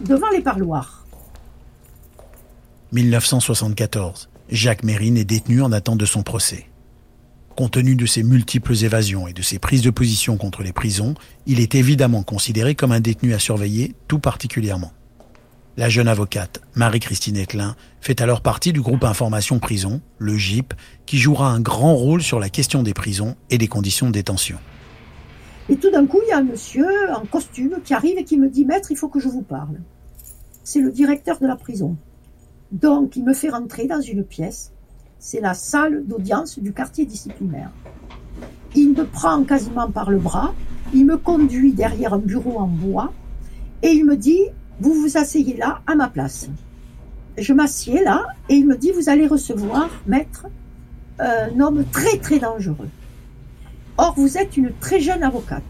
devant 0.00 0.28
les 0.30 0.40
parloirs. 0.40 1.06
1974. 2.90 4.28
Jacques 4.48 4.82
Mérine 4.82 5.16
est 5.16 5.24
détenu 5.24 5.62
en 5.62 5.70
attente 5.70 5.98
de 5.98 6.06
son 6.06 6.24
procès. 6.24 6.66
Compte 7.54 7.72
tenu 7.72 7.94
de 7.94 8.06
ses 8.06 8.24
multiples 8.24 8.74
évasions 8.84 9.28
et 9.28 9.32
de 9.32 9.42
ses 9.42 9.60
prises 9.60 9.82
de 9.82 9.90
position 9.90 10.36
contre 10.36 10.64
les 10.64 10.72
prisons, 10.72 11.14
il 11.46 11.60
est 11.60 11.76
évidemment 11.76 12.24
considéré 12.24 12.74
comme 12.74 12.90
un 12.90 13.00
détenu 13.00 13.32
à 13.32 13.38
surveiller 13.38 13.94
tout 14.08 14.18
particulièrement. 14.18 14.92
La 15.76 15.88
jeune 15.88 16.08
avocate, 16.08 16.60
Marie-Christine 16.74 17.36
Etlin, 17.36 17.76
fait 18.00 18.20
alors 18.20 18.40
partie 18.40 18.72
du 18.72 18.80
groupe 18.80 19.04
Information 19.04 19.60
Prison, 19.60 20.00
le 20.18 20.36
GIP, 20.36 20.74
qui 21.06 21.16
jouera 21.16 21.50
un 21.52 21.60
grand 21.60 21.94
rôle 21.94 22.22
sur 22.22 22.40
la 22.40 22.48
question 22.48 22.82
des 22.82 22.92
prisons 22.92 23.36
et 23.50 23.58
des 23.58 23.68
conditions 23.68 24.08
de 24.08 24.12
détention. 24.12 24.58
Et 25.68 25.76
tout 25.76 25.90
d'un 25.90 26.06
coup, 26.06 26.18
il 26.26 26.30
y 26.30 26.32
a 26.32 26.38
un 26.38 26.42
monsieur 26.42 26.86
en 27.14 27.24
costume 27.24 27.76
qui 27.84 27.94
arrive 27.94 28.18
et 28.18 28.24
qui 28.24 28.36
me 28.36 28.48
dit 28.48 28.64
Maître, 28.64 28.90
il 28.90 28.96
faut 28.96 29.08
que 29.08 29.20
je 29.20 29.28
vous 29.28 29.42
parle. 29.42 29.80
C'est 30.64 30.80
le 30.80 30.90
directeur 30.90 31.38
de 31.38 31.46
la 31.46 31.54
prison. 31.54 31.96
Donc, 32.72 33.14
il 33.14 33.24
me 33.24 33.32
fait 33.32 33.50
rentrer 33.50 33.86
dans 33.86 34.00
une 34.00 34.24
pièce. 34.24 34.72
C'est 35.20 35.40
la 35.40 35.54
salle 35.54 36.04
d'audience 36.04 36.58
du 36.58 36.72
quartier 36.72 37.06
disciplinaire. 37.06 37.70
Il 38.74 38.94
me 38.94 39.04
prend 39.04 39.44
quasiment 39.44 39.88
par 39.88 40.10
le 40.10 40.18
bras, 40.18 40.52
il 40.92 41.06
me 41.06 41.16
conduit 41.16 41.72
derrière 41.72 42.14
un 42.14 42.18
bureau 42.18 42.58
en 42.58 42.66
bois 42.66 43.12
et 43.82 43.90
il 43.90 44.04
me 44.04 44.16
dit 44.16 44.42
vous 44.80 44.94
vous 44.94 45.16
asseyez 45.16 45.56
là 45.56 45.82
à 45.86 45.94
ma 45.94 46.08
place. 46.08 46.48
Je 47.36 47.52
m'assieds 47.52 48.02
là 48.02 48.24
et 48.48 48.56
il 48.56 48.66
me 48.66 48.76
dit, 48.76 48.92
vous 48.92 49.08
allez 49.08 49.26
recevoir, 49.26 49.90
maître, 50.06 50.46
un 51.18 51.60
homme 51.60 51.84
très 51.92 52.16
très 52.18 52.38
dangereux. 52.38 52.88
Or, 53.98 54.14
vous 54.16 54.38
êtes 54.38 54.56
une 54.56 54.72
très 54.80 55.00
jeune 55.00 55.22
avocate. 55.22 55.62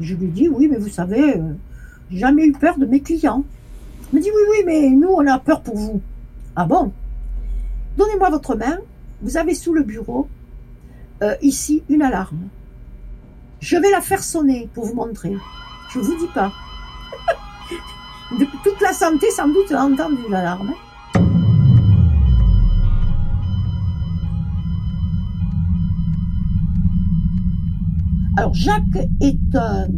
Je 0.00 0.14
lui 0.14 0.28
dis, 0.28 0.48
oui, 0.48 0.66
mais 0.68 0.78
vous 0.78 0.88
savez, 0.88 1.38
euh, 1.38 1.54
jamais 2.10 2.46
eu 2.46 2.52
peur 2.52 2.78
de 2.78 2.86
mes 2.86 3.00
clients. 3.00 3.44
Il 4.12 4.18
me 4.18 4.22
dit, 4.22 4.30
oui, 4.34 4.42
oui, 4.50 4.64
mais 4.66 4.90
nous, 4.90 5.08
on 5.08 5.26
a 5.26 5.38
peur 5.38 5.62
pour 5.62 5.76
vous. 5.76 6.00
Ah 6.56 6.66
bon? 6.66 6.92
Donnez-moi 7.96 8.30
votre 8.30 8.56
main. 8.56 8.78
Vous 9.22 9.36
avez 9.36 9.54
sous 9.54 9.72
le 9.72 9.82
bureau, 9.82 10.28
euh, 11.22 11.36
ici, 11.40 11.82
une 11.88 12.02
alarme. 12.02 12.48
Je 13.60 13.76
vais 13.76 13.90
la 13.90 14.00
faire 14.00 14.22
sonner 14.22 14.68
pour 14.74 14.84
vous 14.84 14.94
montrer. 14.94 15.34
Je 15.90 16.00
vous 16.00 16.16
dis 16.18 16.28
pas 16.34 16.52
la 18.86 18.92
santé, 18.92 19.26
sans 19.32 19.48
doute, 19.48 19.72
a 19.72 19.84
entendu 19.84 20.22
l'alarme. 20.30 20.72
Alors, 28.36 28.54
Jacques 28.54 29.08
est 29.20 29.56
un. 29.56 29.88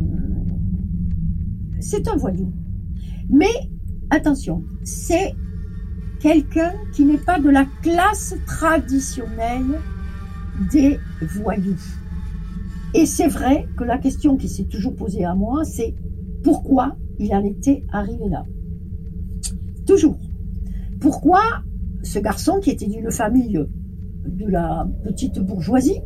C'est 1.81 2.09
un 2.09 2.17
voyou. 2.17 2.51
Mais, 3.29 3.55
attention, 4.09 4.65
c'est 4.85 5.35
quelqu'un 6.19 6.73
qui 6.95 7.05
n'est 7.05 7.19
pas 7.19 7.39
de 7.39 7.51
la 7.51 7.67
classe 7.83 8.35
traditionnelle 8.47 9.81
des 10.73 10.99
voyous. 11.21 11.85
Et 12.95 13.05
c'est 13.05 13.29
vrai 13.29 13.69
que 13.77 13.85
la 13.85 13.99
question 13.99 14.39
qui 14.39 14.49
s'est 14.49 14.65
toujours 14.65 14.97
posée 14.97 15.27
à 15.27 15.35
moi, 15.35 15.63
c'est 15.65 15.95
pourquoi 16.43 16.97
il 17.19 17.35
en 17.35 17.45
était 17.45 17.85
arrivé 17.93 18.31
là. 18.31 18.45
Toujours. 19.89 20.19
Pourquoi 21.01 21.41
ce 22.03 22.19
garçon 22.19 22.61
qui 22.61 22.69
était 22.69 22.87
d'une 22.87 23.11
famille 23.11 23.59
de 24.27 24.47
la 24.47 24.87
petite 25.03 25.41
bourgeoisie 25.41 26.03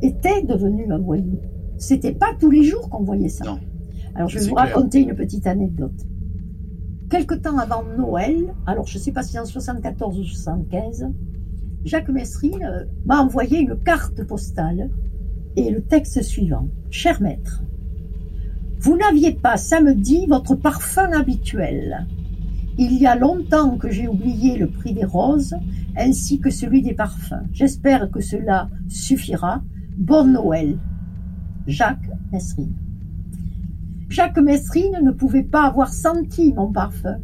était 0.00 0.42
devenu 0.42 0.90
un 0.90 0.98
voyou? 0.98 1.38
C'était 1.76 2.14
pas 2.14 2.32
tous 2.40 2.50
les 2.50 2.62
jours 2.62 2.88
qu'on 2.88 3.02
voyait 3.02 3.28
ça. 3.28 3.44
Non. 3.44 3.60
Alors 4.14 4.30
je 4.30 4.38
vais 4.38 4.46
vous 4.46 4.54
clair. 4.54 4.68
raconter 4.68 5.02
une 5.02 5.14
petite 5.14 5.46
anecdote. 5.46 6.06
Quelque 7.10 7.34
temps 7.34 7.58
avant 7.58 7.84
Noël, 7.98 8.54
alors 8.64 8.86
je 8.86 8.96
ne 8.96 9.02
sais 9.02 9.12
pas 9.12 9.22
si 9.22 9.38
en 9.38 9.44
74 9.44 10.18
ou 10.18 10.24
75, 10.24 11.10
Jacques 11.84 12.08
Messrine 12.08 12.64
euh, 12.64 12.86
m'a 13.04 13.20
envoyé 13.20 13.58
une 13.58 13.76
carte 13.76 14.24
postale 14.24 14.88
et 15.54 15.68
le 15.68 15.82
texte 15.82 16.22
suivant. 16.22 16.66
Cher 16.88 17.20
maître, 17.20 17.62
vous 18.78 18.96
n'aviez 18.96 19.32
pas 19.32 19.58
samedi 19.58 20.24
votre 20.26 20.54
parfum 20.54 21.12
habituel. 21.12 22.06
Il 22.78 22.92
y 22.94 23.06
a 23.06 23.16
longtemps 23.16 23.76
que 23.78 23.90
j'ai 23.90 24.06
oublié 24.06 24.58
le 24.58 24.68
prix 24.68 24.92
des 24.92 25.04
roses 25.04 25.54
ainsi 25.96 26.40
que 26.40 26.50
celui 26.50 26.82
des 26.82 26.92
parfums. 26.94 27.42
J'espère 27.52 28.10
que 28.10 28.20
cela 28.20 28.68
suffira. 28.88 29.62
Bon 29.96 30.24
Noël. 30.26 30.78
Jacques 31.66 32.10
Messrine. 32.32 32.74
Jacques 34.08 34.38
Messrine 34.38 34.98
ne 35.02 35.10
pouvait 35.10 35.42
pas 35.42 35.64
avoir 35.66 35.92
senti 35.92 36.52
mon 36.52 36.70
parfum 36.70 37.16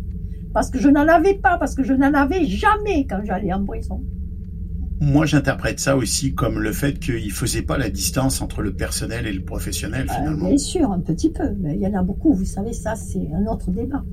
parce 0.52 0.68
que 0.70 0.78
je 0.78 0.88
n'en 0.88 1.06
avais 1.08 1.34
pas, 1.34 1.58
parce 1.58 1.74
que 1.74 1.82
je 1.84 1.92
n'en 1.92 2.12
avais 2.14 2.44
jamais 2.46 3.06
quand 3.06 3.20
j'allais 3.24 3.52
en 3.52 3.64
prison. 3.64 4.02
Moi, 5.00 5.26
j'interprète 5.26 5.80
ça 5.80 5.96
aussi 5.96 6.34
comme 6.34 6.60
le 6.60 6.72
fait 6.72 6.98
qu'il 7.00 7.32
faisait 7.32 7.62
pas 7.62 7.76
la 7.76 7.90
distance 7.90 8.40
entre 8.40 8.62
le 8.62 8.72
personnel 8.72 9.26
et 9.26 9.32
le 9.32 9.42
professionnel, 9.42 10.06
Euh, 10.10 10.14
finalement. 10.14 10.48
bien 10.48 10.58
sûr, 10.58 10.92
un 10.92 11.00
petit 11.00 11.30
peu, 11.30 11.50
mais 11.58 11.74
il 11.74 11.80
y 11.80 11.86
en 11.86 11.94
a 11.94 12.02
beaucoup, 12.02 12.32
vous 12.34 12.44
savez, 12.44 12.72
ça 12.72 12.94
c'est 12.94 13.28
un 13.34 13.46
autre 13.50 13.70
débat. 13.70 14.04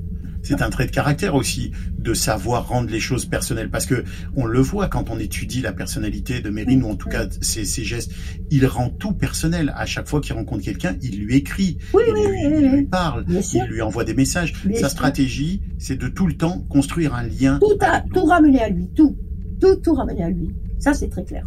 C'est 0.42 0.62
un 0.62 0.70
trait 0.70 0.86
de 0.86 0.92
caractère 0.92 1.36
aussi 1.36 1.72
de 1.98 2.14
savoir 2.14 2.68
rendre 2.70 2.90
les 2.90 3.00
choses 3.02 3.26
personnelles 3.26 3.70
parce 3.70 3.86
que 3.86 4.04
on 4.36 4.46
le 4.46 4.60
voit 4.60 4.88
quand 4.88 5.10
on 5.10 5.20
étudie 5.20 5.62
la 5.62 5.74
personnalité 5.74 6.40
de 6.42 6.50
Mérine 6.50 6.84
ou 6.84 6.90
en 6.90 6.96
tout 6.96 7.10
cas 7.10 7.28
ses, 7.42 7.66
ses 7.66 7.84
gestes. 7.84 8.12
Il 8.50 8.66
rend 8.66 8.90
tout 8.90 9.12
personnel. 9.14 9.74
À 9.76 9.86
chaque 9.86 10.08
fois 10.08 10.22
qu'il 10.22 10.34
rencontre 10.34 10.64
quelqu'un, 10.64 10.96
il 11.02 11.20
lui 11.20 11.36
écrit, 11.36 11.78
Oui, 11.94 12.04
il, 12.08 12.14
oui, 12.14 12.20
lui, 12.22 12.28
oui, 12.30 12.40
il 12.46 12.64
oui. 12.72 12.78
lui 12.80 12.86
parle, 12.86 13.26
il 13.54 13.64
lui 13.66 13.82
envoie 13.82 14.06
des 14.06 14.14
messages. 14.14 14.54
Bien 14.66 14.76
Sa 14.76 14.88
sûr. 14.88 14.90
stratégie, 14.92 15.62
c'est 15.78 15.98
de 15.98 16.08
tout 16.08 16.26
le 16.26 16.34
temps 16.38 16.66
construire 16.70 17.14
un 17.16 17.24
lien. 17.24 17.60
Tout, 17.60 17.78
à, 17.82 18.02
tout 18.14 18.24
ramener 18.26 18.62
à 18.62 18.70
lui, 18.70 18.88
tout, 18.96 19.18
tout, 19.60 19.76
tout 19.76 19.94
ramener 19.94 20.24
à 20.24 20.30
lui. 20.30 20.50
Ça 20.80 20.94
c'est 20.94 21.10
très 21.10 21.26
clair. 21.26 21.46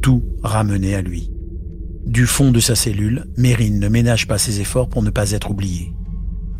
tout 0.00 0.22
ramener 0.42 0.94
à 0.94 1.02
lui. 1.02 1.30
Du 2.06 2.26
fond 2.26 2.50
de 2.50 2.58
sa 2.58 2.74
cellule, 2.74 3.26
Mérine 3.36 3.78
ne 3.78 3.88
ménage 3.88 4.26
pas 4.26 4.38
ses 4.38 4.60
efforts 4.60 4.88
pour 4.88 5.02
ne 5.02 5.10
pas 5.10 5.30
être 5.32 5.50
oublié. 5.50 5.92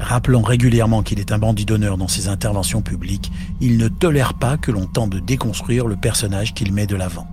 Rappelant 0.03 0.43
régulièrement 0.43 1.03
qu'il 1.03 1.21
est 1.21 1.31
un 1.31 1.39
bandit 1.39 1.65
d'honneur 1.65 1.97
dans 1.97 2.09
ses 2.09 2.27
interventions 2.27 2.83
publiques, 2.83 3.31
il 3.61 3.79
ne 3.79 3.87
tolère 3.87 4.35
pas 4.35 4.57
que 4.57 4.73
l'on 4.73 4.87
tente 4.87 5.11
de 5.11 5.21
déconstruire 5.21 5.87
le 5.87 5.95
personnage 5.95 6.55
qu'il 6.55 6.73
met 6.73 6.87
de 6.87 6.97
l'avant. 6.97 7.29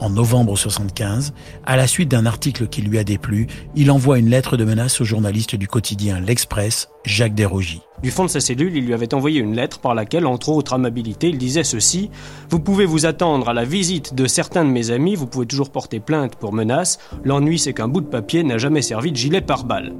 En 0.00 0.08
novembre 0.08 0.56
75, 0.56 1.34
à 1.66 1.76
la 1.76 1.86
suite 1.86 2.08
d'un 2.08 2.24
article 2.24 2.68
qui 2.68 2.80
lui 2.80 2.98
a 2.98 3.04
déplu, 3.04 3.46
il 3.74 3.90
envoie 3.90 4.18
une 4.18 4.30
lettre 4.30 4.56
de 4.56 4.64
menace 4.64 5.00
au 5.02 5.04
journaliste 5.04 5.54
du 5.54 5.68
quotidien 5.68 6.18
L'Express, 6.18 6.88
Jacques 7.04 7.34
Desrogis. 7.34 7.82
Du 8.02 8.10
fond 8.10 8.24
de 8.24 8.30
sa 8.30 8.40
cellule, 8.40 8.74
il 8.74 8.86
lui 8.86 8.94
avait 8.94 9.12
envoyé 9.12 9.40
une 9.40 9.54
lettre 9.54 9.80
par 9.80 9.94
laquelle, 9.94 10.24
entre 10.24 10.48
autres 10.48 10.72
amabilités, 10.72 11.28
il 11.28 11.36
disait 11.36 11.64
ceci 11.64 12.10
Vous 12.48 12.60
pouvez 12.60 12.86
vous 12.86 13.04
attendre 13.04 13.50
à 13.50 13.54
la 13.54 13.64
visite 13.64 14.14
de 14.14 14.26
certains 14.26 14.64
de 14.64 14.70
mes 14.70 14.92
amis, 14.92 15.14
vous 15.14 15.26
pouvez 15.26 15.46
toujours 15.46 15.70
porter 15.70 16.00
plainte 16.00 16.36
pour 16.36 16.54
menace. 16.54 16.98
L'ennui, 17.24 17.58
c'est 17.58 17.74
qu'un 17.74 17.88
bout 17.88 18.00
de 18.00 18.06
papier 18.06 18.44
n'a 18.44 18.56
jamais 18.56 18.82
servi 18.82 19.12
de 19.12 19.16
gilet 19.16 19.42
pare-balles. 19.42 19.92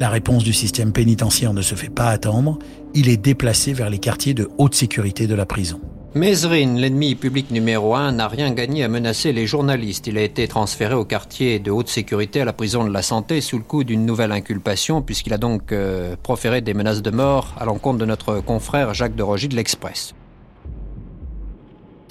La 0.00 0.08
réponse 0.08 0.42
du 0.42 0.52
système 0.52 0.92
pénitentiaire 0.92 1.52
ne 1.52 1.62
se 1.62 1.76
fait 1.76 1.88
pas 1.88 2.08
attendre, 2.08 2.58
il 2.94 3.08
est 3.08 3.16
déplacé 3.16 3.72
vers 3.72 3.90
les 3.90 3.98
quartiers 3.98 4.34
de 4.34 4.50
haute 4.58 4.74
sécurité 4.74 5.26
de 5.26 5.34
la 5.34 5.46
prison. 5.46 5.80
Mesrine, 6.16 6.78
l'ennemi 6.78 7.16
public 7.16 7.50
numéro 7.50 7.94
un, 7.96 8.12
n'a 8.12 8.28
rien 8.28 8.52
gagné 8.52 8.84
à 8.84 8.88
menacer 8.88 9.32
les 9.32 9.46
journalistes. 9.48 10.06
Il 10.06 10.16
a 10.16 10.22
été 10.22 10.46
transféré 10.46 10.94
au 10.94 11.04
quartier 11.04 11.58
de 11.58 11.72
haute 11.72 11.88
sécurité 11.88 12.40
à 12.40 12.44
la 12.44 12.52
prison 12.52 12.84
de 12.84 12.92
la 12.92 13.02
santé 13.02 13.40
sous 13.40 13.58
le 13.58 13.64
coup 13.64 13.82
d'une 13.82 14.06
nouvelle 14.06 14.30
inculpation, 14.30 15.02
puisqu'il 15.02 15.32
a 15.32 15.38
donc 15.38 15.72
euh, 15.72 16.14
proféré 16.22 16.60
des 16.60 16.72
menaces 16.72 17.02
de 17.02 17.10
mort 17.10 17.54
à 17.58 17.64
l'encontre 17.64 17.98
de 17.98 18.04
notre 18.04 18.38
confrère 18.40 18.94
Jacques 18.94 19.16
de 19.16 19.24
Rogy 19.24 19.48
de 19.48 19.56
l'Express. 19.56 20.14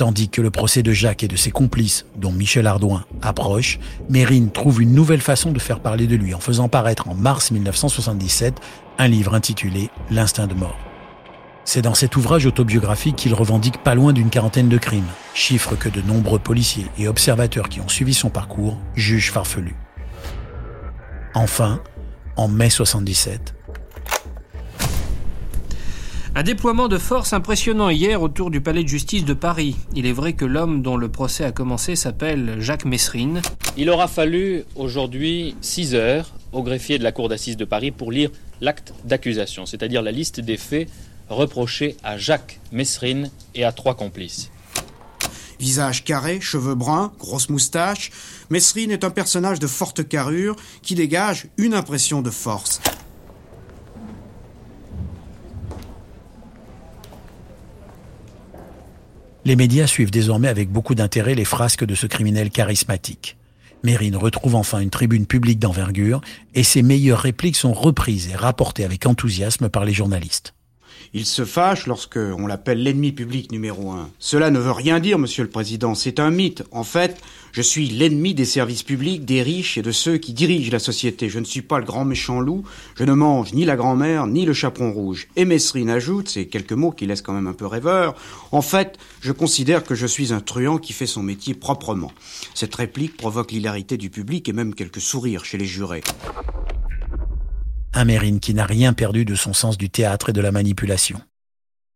Tandis 0.03 0.27
que 0.27 0.41
le 0.41 0.51
procès 0.51 0.83
de 0.83 0.91
Jacques 0.91 1.23
et 1.23 1.29
de 1.29 1.37
ses 1.37 1.51
complices, 1.51 2.05
dont 2.17 2.33
Michel 2.33 2.67
Ardouin, 2.67 3.05
approche, 3.21 3.79
Mérine 4.09 4.51
trouve 4.51 4.81
une 4.81 4.93
nouvelle 4.93 5.21
façon 5.21 5.53
de 5.53 5.59
faire 5.59 5.79
parler 5.79 6.07
de 6.07 6.17
lui 6.17 6.33
en 6.33 6.41
faisant 6.41 6.67
paraître 6.67 7.07
en 7.07 7.15
mars 7.15 7.51
1977 7.51 8.59
un 8.97 9.07
livre 9.07 9.33
intitulé 9.33 9.89
L'instinct 10.11 10.47
de 10.47 10.55
mort. 10.55 10.77
C'est 11.63 11.81
dans 11.81 11.93
cet 11.93 12.17
ouvrage 12.17 12.45
autobiographique 12.45 13.15
qu'il 13.15 13.33
revendique 13.33 13.81
pas 13.81 13.95
loin 13.95 14.11
d'une 14.11 14.29
quarantaine 14.29 14.67
de 14.67 14.77
crimes, 14.77 15.07
chiffre 15.33 15.77
que 15.77 15.87
de 15.87 16.01
nombreux 16.01 16.39
policiers 16.39 16.87
et 16.97 17.07
observateurs 17.07 17.69
qui 17.69 17.79
ont 17.79 17.87
suivi 17.87 18.13
son 18.13 18.29
parcours 18.29 18.77
jugent 18.95 19.31
farfelu. 19.31 19.73
Enfin, 21.33 21.79
en 22.35 22.49
mai 22.49 22.69
77, 22.69 23.55
Un 26.35 26.41
déploiement 26.41 26.87
de 26.87 26.97
force 26.97 27.31
impressionnant 27.33 27.91
hier 27.91 28.23
autour 28.23 28.49
du 28.49 28.59
palais 28.59 28.81
de 28.81 28.87
justice 28.87 29.23
de 29.23 29.35
Paris. 29.35 29.75
Il 29.95 30.07
est 30.07 30.11
vrai 30.11 30.33
que 30.33 30.45
l'homme 30.45 30.81
dont 30.81 30.97
le 30.97 31.07
procès 31.07 31.43
a 31.43 31.51
commencé 31.51 31.95
s'appelle 31.95 32.55
Jacques 32.57 32.85
Messrine. 32.85 33.43
Il 33.77 33.87
aura 33.91 34.07
fallu 34.07 34.63
aujourd'hui 34.75 35.55
6 35.61 35.93
heures 35.93 36.31
au 36.51 36.63
greffier 36.63 36.97
de 36.97 37.03
la 37.03 37.11
Cour 37.11 37.29
d'assises 37.29 37.55
de 37.55 37.65
Paris 37.65 37.91
pour 37.91 38.11
lire 38.11 38.31
l'acte 38.61 38.95
d'accusation, 39.05 39.67
c'est-à-dire 39.67 40.01
la 40.01 40.11
liste 40.11 40.39
des 40.39 40.57
faits 40.57 40.89
reprochés 41.29 41.97
à 42.03 42.17
Jacques 42.17 42.59
Messrine 42.71 43.29
et 43.53 43.63
à 43.63 43.71
trois 43.71 43.93
complices. 43.93 44.49
Visage 45.59 46.03
carré, 46.03 46.41
cheveux 46.41 46.75
bruns, 46.75 47.13
grosse 47.19 47.49
moustache, 47.49 48.09
Messrine 48.49 48.89
est 48.89 49.03
un 49.03 49.11
personnage 49.11 49.59
de 49.59 49.67
forte 49.67 50.07
carrure 50.07 50.55
qui 50.81 50.95
dégage 50.95 51.45
une 51.57 51.75
impression 51.75 52.23
de 52.23 52.31
force. 52.31 52.81
Les 59.45 59.57
médias 59.57 59.87
suivent 59.87 60.11
désormais 60.11 60.47
avec 60.47 60.69
beaucoup 60.69 60.95
d'intérêt 60.95 61.35
les 61.35 61.43
frasques 61.43 61.83
de 61.83 61.95
ce 61.95 62.07
criminel 62.07 62.49
charismatique. 62.49 63.35
Mérine 63.83 64.15
retrouve 64.15 64.55
enfin 64.55 64.79
une 64.79 64.89
tribune 64.89 65.25
publique 65.25 65.59
d'envergure 65.59 66.21
et 66.55 66.63
ses 66.63 66.81
meilleures 66.81 67.19
répliques 67.19 67.57
sont 67.57 67.73
reprises 67.73 68.29
et 68.29 68.35
rapportées 68.35 68.85
avec 68.85 69.05
enthousiasme 69.05 69.67
par 69.67 69.83
les 69.83 69.93
journalistes. 69.93 70.53
Il 71.15 71.27
se 71.27 71.45
fâche 71.45 71.85
lorsque 71.85 72.17
on 72.17 72.47
l'appelle 72.47 72.81
l'ennemi 72.81 73.11
public 73.11 73.51
numéro 73.51 73.91
un. 73.91 74.09
Cela 74.17 74.49
ne 74.49 74.57
veut 74.57 74.71
rien 74.71 74.99
dire, 74.99 75.19
monsieur 75.19 75.43
le 75.43 75.49
président, 75.49 75.93
c'est 75.93 76.19
un 76.19 76.31
mythe. 76.31 76.63
En 76.71 76.83
fait, 76.83 77.21
je 77.51 77.61
suis 77.61 77.87
l'ennemi 77.87 78.33
des 78.33 78.45
services 78.45 78.81
publics, 78.81 79.23
des 79.23 79.43
riches 79.43 79.77
et 79.77 79.83
de 79.83 79.91
ceux 79.91 80.17
qui 80.17 80.33
dirigent 80.33 80.71
la 80.71 80.79
société. 80.79 81.29
Je 81.29 81.37
ne 81.37 81.45
suis 81.45 81.61
pas 81.61 81.77
le 81.77 81.85
grand 81.85 82.03
méchant 82.03 82.39
loup, 82.39 82.63
je 82.95 83.03
ne 83.03 83.13
mange 83.13 83.53
ni 83.53 83.63
la 83.63 83.75
grand-mère, 83.75 84.25
ni 84.25 84.43
le 84.43 84.53
chaperon 84.53 84.91
rouge. 84.91 85.27
Et 85.35 85.45
Messrine 85.45 85.91
ajoute, 85.91 86.29
ces 86.29 86.47
quelques 86.47 86.73
mots 86.73 86.89
qui 86.89 87.05
laissent 87.05 87.21
quand 87.21 87.33
même 87.33 87.45
un 87.45 87.53
peu 87.53 87.67
rêveur, 87.67 88.15
en 88.51 88.63
fait, 88.63 88.97
je 89.21 89.31
considère 89.31 89.83
que 89.83 89.93
je 89.93 90.07
suis 90.07 90.33
un 90.33 90.39
truand 90.39 90.79
qui 90.79 90.93
fait 90.93 91.05
son 91.05 91.21
métier 91.21 91.53
proprement. 91.53 92.11
Cette 92.55 92.73
réplique 92.73 93.17
provoque 93.17 93.51
l'hilarité 93.51 93.97
du 93.97 94.09
public 94.09 94.49
et 94.49 94.53
même 94.53 94.73
quelques 94.73 95.01
sourires 95.01 95.45
chez 95.45 95.59
les 95.59 95.65
jurés. 95.65 96.01
Un 97.95 98.05
Mérine 98.05 98.39
qui 98.39 98.53
n'a 98.53 98.65
rien 98.65 98.93
perdu 98.93 99.23
de 99.23 99.35
son 99.35 99.53
sens 99.53 99.77
du 99.77 99.89
théâtre 99.89 100.29
et 100.29 100.33
de 100.33 100.41
la 100.41 100.51
manipulation. 100.51 101.21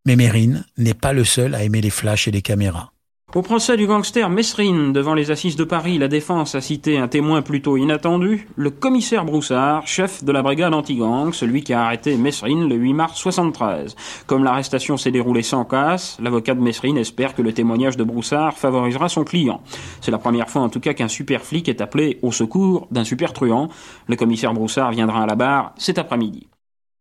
Mais 0.05 0.15
Mérine 0.15 0.65
n'est 0.77 0.93
pas 0.93 1.13
le 1.13 1.23
seul 1.23 1.55
à 1.55 1.63
aimer 1.63 1.81
les 1.81 1.89
flashs 1.89 2.27
et 2.27 2.31
les 2.31 2.41
caméras. 2.41 2.93
Au 3.35 3.41
procès 3.41 3.75
du 3.75 3.87
gangster 3.87 4.29
Messrine 4.29 4.93
devant 4.93 5.13
les 5.13 5.31
assises 5.31 5.57
de 5.57 5.65
Paris, 5.65 5.97
la 5.97 6.07
défense 6.07 6.55
a 6.55 6.61
cité 6.61 6.97
un 6.97 7.09
témoin 7.09 7.41
plutôt 7.41 7.75
inattendu, 7.75 8.47
le 8.55 8.69
commissaire 8.69 9.25
Broussard, 9.25 9.85
chef 9.85 10.23
de 10.23 10.31
la 10.31 10.41
brigade 10.41 10.73
anti-gang, 10.73 11.33
celui 11.33 11.61
qui 11.61 11.73
a 11.73 11.83
arrêté 11.83 12.15
Messrine 12.15 12.69
le 12.69 12.75
8 12.75 12.93
mars 12.93 13.19
73. 13.19 13.97
Comme 14.27 14.45
l'arrestation 14.45 14.95
s'est 14.95 15.11
déroulée 15.11 15.43
sans 15.43 15.65
casse, 15.65 16.17
l'avocat 16.21 16.55
de 16.55 16.61
Messrine 16.61 16.97
espère 16.97 17.35
que 17.35 17.41
le 17.41 17.51
témoignage 17.51 17.97
de 17.97 18.05
Broussard 18.05 18.57
favorisera 18.57 19.09
son 19.09 19.25
client. 19.25 19.61
C'est 19.99 20.11
la 20.11 20.19
première 20.19 20.49
fois 20.49 20.61
en 20.61 20.69
tout 20.69 20.79
cas 20.79 20.93
qu'un 20.93 21.09
super 21.09 21.41
flic 21.41 21.67
est 21.67 21.81
appelé 21.81 22.19
au 22.21 22.31
secours 22.31 22.87
d'un 22.91 23.03
super 23.03 23.33
truand. 23.33 23.67
Le 24.07 24.15
commissaire 24.15 24.53
Broussard 24.53 24.91
viendra 24.91 25.23
à 25.23 25.25
la 25.25 25.35
barre 25.35 25.73
cet 25.77 25.99
après-midi. 25.99 26.47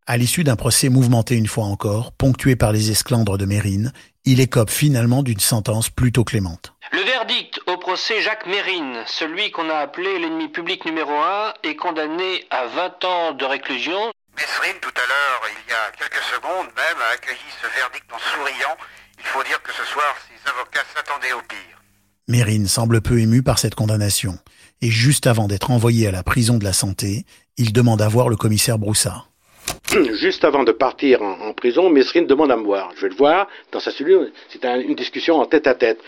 À 0.08 0.16
l'issue 0.16 0.44
d'un 0.44 0.54
procès 0.54 0.88
mouvementé 0.88 1.34
une 1.34 1.48
fois 1.48 1.64
encore, 1.64 2.12
ponctué 2.12 2.54
par 2.54 2.70
les 2.70 2.92
esclandres 2.92 3.38
de 3.38 3.44
Mérine, 3.44 3.92
il 4.26 4.40
écope 4.40 4.70
finalement 4.70 5.22
d'une 5.22 5.40
sentence 5.40 5.88
plutôt 5.88 6.24
clémente. 6.24 6.74
Le 6.92 7.00
verdict 7.02 7.60
au 7.66 7.76
procès 7.78 8.20
Jacques 8.22 8.46
Mérine, 8.46 9.04
celui 9.06 9.52
qu'on 9.52 9.70
a 9.70 9.76
appelé 9.76 10.18
l'ennemi 10.18 10.48
public 10.48 10.84
numéro 10.84 11.12
un, 11.12 11.54
est 11.62 11.76
condamné 11.76 12.44
à 12.50 12.66
20 12.66 13.04
ans 13.04 13.32
de 13.32 13.44
réclusion. 13.44 14.12
Messrine, 14.36 14.78
tout 14.82 14.90
à 14.90 15.06
l'heure, 15.06 15.42
il 15.48 15.70
y 15.70 15.74
a 15.74 15.92
quelques 15.96 16.22
secondes 16.24 16.66
même, 16.66 17.00
a 17.08 17.14
accueilli 17.14 17.38
ce 17.62 17.68
verdict 17.78 18.06
en 18.12 18.18
souriant. 18.18 18.76
Il 19.18 19.24
faut 19.24 19.42
dire 19.44 19.62
que 19.62 19.72
ce 19.72 19.84
soir, 19.84 20.14
ses 20.28 20.50
avocats 20.50 20.84
s'attendaient 20.94 21.32
au 21.32 21.42
pire. 21.48 21.80
Mérine 22.28 22.66
semble 22.66 23.00
peu 23.00 23.20
ému 23.20 23.44
par 23.44 23.60
cette 23.60 23.76
condamnation, 23.76 24.38
et 24.82 24.90
juste 24.90 25.28
avant 25.28 25.46
d'être 25.46 25.70
envoyé 25.70 26.08
à 26.08 26.10
la 26.10 26.24
prison 26.24 26.58
de 26.58 26.64
la 26.64 26.72
santé, 26.72 27.24
il 27.56 27.72
demande 27.72 28.02
à 28.02 28.08
voir 28.08 28.28
le 28.28 28.36
commissaire 28.36 28.78
Broussard. 28.78 29.30
Juste 30.14 30.44
avant 30.44 30.64
de 30.64 30.72
partir 30.72 31.22
en, 31.22 31.52
prison, 31.52 31.90
Mesrine 31.90 32.26
demande 32.26 32.50
à 32.50 32.56
me 32.56 32.64
voir. 32.64 32.90
Je 32.96 33.02
vais 33.02 33.08
le 33.08 33.14
voir 33.14 33.48
dans 33.72 33.80
sa 33.80 33.90
cellule. 33.90 34.32
C'est 34.48 34.64
une 34.64 34.94
discussion 34.94 35.36
en 35.36 35.46
tête 35.46 35.66
à 35.66 35.74
tête. 35.74 35.98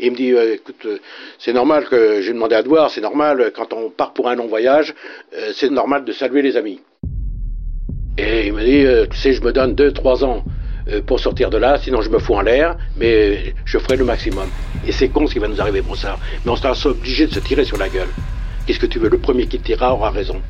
Il 0.00 0.12
me 0.12 0.16
dit, 0.16 0.32
euh, 0.32 0.54
écoute, 0.54 0.84
euh, 0.86 0.98
c'est 1.38 1.52
normal 1.52 1.86
que 1.88 2.22
j'ai 2.22 2.32
demandé 2.32 2.54
à 2.54 2.62
te 2.62 2.68
voir, 2.68 2.90
c'est 2.90 3.00
normal, 3.00 3.52
quand 3.54 3.72
on 3.72 3.90
part 3.90 4.12
pour 4.12 4.28
un 4.28 4.34
long 4.34 4.46
voyage, 4.46 4.94
euh, 5.34 5.52
c'est 5.54 5.70
normal 5.70 6.04
de 6.04 6.12
saluer 6.12 6.42
les 6.42 6.56
amis. 6.56 6.80
Et 8.18 8.46
il 8.46 8.52
me 8.52 8.64
dit, 8.64 9.08
tu 9.10 9.16
sais, 9.16 9.32
je 9.32 9.42
me 9.42 9.52
donne 9.52 9.74
deux, 9.74 9.92
trois 9.92 10.24
ans 10.24 10.44
pour 11.06 11.20
sortir 11.20 11.48
de 11.50 11.56
là, 11.56 11.78
sinon 11.78 12.02
je 12.02 12.10
me 12.10 12.18
fous 12.18 12.34
en 12.34 12.40
l'air, 12.40 12.76
mais 12.96 13.54
je 13.64 13.78
ferai 13.78 13.96
le 13.96 14.04
maximum. 14.04 14.48
Et 14.86 14.92
c'est 14.92 15.08
con 15.08 15.26
ce 15.26 15.32
qui 15.32 15.38
va 15.38 15.48
nous 15.48 15.60
arriver, 15.60 15.82
ça. 15.94 16.18
Mais 16.44 16.50
on 16.50 16.56
sera 16.56 16.74
obligé 16.90 17.26
de 17.26 17.32
se 17.32 17.40
tirer 17.40 17.64
sur 17.64 17.78
la 17.78 17.88
gueule. 17.88 18.08
Qu'est-ce 18.66 18.80
que 18.80 18.86
tu 18.86 18.98
veux? 18.98 19.08
Le 19.08 19.18
premier 19.18 19.46
qui 19.46 19.58
tirera 19.60 19.94
aura 19.94 20.10
raison. 20.10 20.42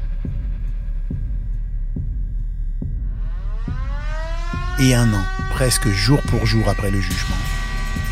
Et 4.85 4.95
un 4.97 5.15
an, 5.15 5.25
presque 5.51 5.87
jour 5.91 6.21
pour 6.23 6.45
jour 6.45 6.69
après 6.69 6.91
le 6.91 7.01
jugement, 7.01 7.37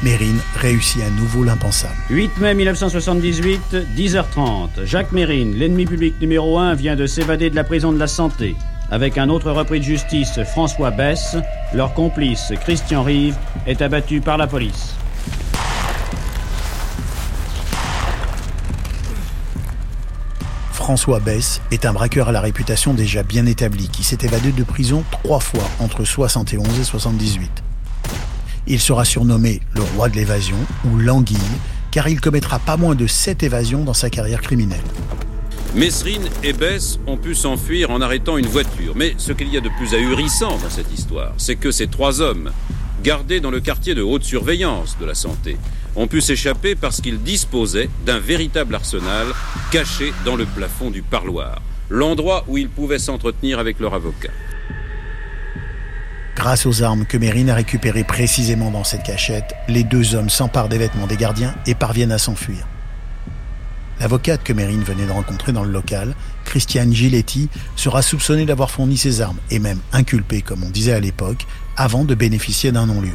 Mérine 0.05 0.39
réussit 0.55 1.03
à 1.03 1.11
nouveau 1.11 1.43
l'impensable. 1.43 1.97
8 2.11 2.39
mai 2.39 2.55
1978, 2.55 3.77
10h30. 3.97 4.85
Jacques 4.85 5.11
Mérine, 5.11 5.53
l'ennemi 5.57 5.85
public 5.85 6.15
numéro 6.21 6.61
1, 6.61 6.75
vient 6.75 6.95
de 6.95 7.07
s'évader 7.07 7.51
de 7.51 7.57
la 7.57 7.65
prison 7.65 7.91
de 7.91 7.99
la 7.99 8.07
Santé. 8.07 8.55
Avec 8.93 9.19
un 9.19 9.31
autre 9.31 9.51
repris 9.51 9.81
de 9.81 9.85
justice, 9.85 10.39
François 10.45 10.93
Bess, 10.93 11.37
leur 11.75 11.93
complice, 11.93 12.53
Christian 12.61 13.03
Rive, 13.03 13.35
est 13.67 13.83
abattu 13.83 14.21
par 14.21 14.39
la 14.39 14.47
police. 14.47 14.95
François 20.91 21.21
Bess 21.21 21.61
est 21.71 21.87
un 21.87 21.93
braqueur 21.93 22.31
à 22.31 22.33
la 22.33 22.41
réputation 22.41 22.95
déjà 22.95 23.23
bien 23.23 23.47
établie 23.47 23.89
qui 23.89 24.03
s'est 24.03 24.19
évadé 24.23 24.51
de 24.51 24.65
prison 24.65 25.05
trois 25.13 25.39
fois 25.39 25.63
entre 25.79 26.05
71 26.05 26.67
et 26.81 26.83
78. 26.83 27.49
Il 28.67 28.81
sera 28.81 29.05
surnommé 29.05 29.61
le 29.77 29.83
roi 29.83 30.09
de 30.09 30.17
l'évasion 30.17 30.57
ou 30.85 30.99
l'anguille, 30.99 31.39
car 31.93 32.09
il 32.09 32.21
commettra 32.21 32.59
pas 32.59 32.77
moins 32.77 32.97
de 32.97 33.07
sept 33.07 33.45
évasions 33.45 33.85
dans 33.85 33.95
sa 33.95 34.11
carrière 34.11 34.41
criminelle. 34.41 34.83
Mesrine 35.77 36.29
et 36.43 36.53
Bess 36.53 36.99
ont 37.07 37.17
pu 37.17 37.37
s'enfuir 37.37 37.93
en 37.93 38.01
arrêtant 38.01 38.37
une 38.37 38.49
voiture. 38.49 38.95
Mais 38.97 39.15
ce 39.17 39.31
qu'il 39.31 39.47
y 39.55 39.57
a 39.57 39.61
de 39.61 39.71
plus 39.79 39.95
ahurissant 39.95 40.59
dans 40.59 40.71
cette 40.71 40.93
histoire, 40.93 41.35
c'est 41.37 41.55
que 41.55 41.71
ces 41.71 41.87
trois 41.87 42.21
hommes, 42.21 42.51
gardés 43.05 43.39
dans 43.39 43.53
le 43.53 43.61
quartier 43.61 43.95
de 43.95 44.03
haute 44.03 44.25
surveillance 44.25 44.97
de 45.01 45.07
la 45.07 45.15
santé, 45.15 45.57
ont 45.97 46.07
pu 46.07 46.21
s'échapper 46.21 46.75
parce 46.75 47.01
qu'ils 47.01 47.23
disposaient 47.23 47.91
d'un 48.07 48.19
véritable 48.19 48.75
arsenal 48.75 49.27
caché 49.71 50.13
dans 50.25 50.37
le 50.37 50.47
plafond 50.47 50.91
du 50.91 51.03
parloir, 51.03 51.61
l'endroit 51.89 52.45
où 52.49 52.59
ils 52.59 52.69
pouvaient 52.69 52.99
s'entretenir 52.99 53.59
avec 53.59 53.81
leur 53.81 53.95
avocat. 53.95 54.31
Grâce 56.37 56.65
aux 56.65 56.83
armes 56.83 57.05
que 57.05 57.19
Mérine 57.19 57.51
a 57.51 57.55
récupérées 57.55 58.05
précisément 58.05 58.71
dans 58.71 58.85
cette 58.85 59.03
cachette, 59.03 59.55
les 59.69 59.85
deux 59.85 60.15
hommes 60.15 60.31
s'emparent 60.31 60.71
des 60.71 60.79
vêtements 60.79 61.07
des 61.07 61.17
gardiens 61.17 61.55
et 61.67 61.75
parviennent 61.75 62.13
à 62.13 62.19
s'enfuir. 62.19 62.67
L'avocate 64.01 64.43
que 64.43 64.55
Mérine 64.55 64.83
venait 64.83 65.05
de 65.05 65.13
rencontrer 65.13 65.53
dans 65.53 65.65
le 65.65 65.71
local, 65.71 66.15
Christiane 66.47 66.95
Giletti, 66.95 67.51
sera 67.77 68.01
soupçonnée 68.01 68.47
d'avoir 68.47 68.71
fourni 68.71 68.97
ces 68.97 69.21
armes 69.21 69.37
et 69.51 69.59
même 69.59 69.81
inculpée, 69.93 70.41
comme 70.41 70.65
on 70.65 70.71
disait 70.71 70.95
à 70.95 71.01
l'époque, 71.01 71.47
avant 71.77 72.05
de 72.05 72.15
bénéficier 72.15 72.73
d'un 72.73 72.87
non-lieu. 72.87 73.13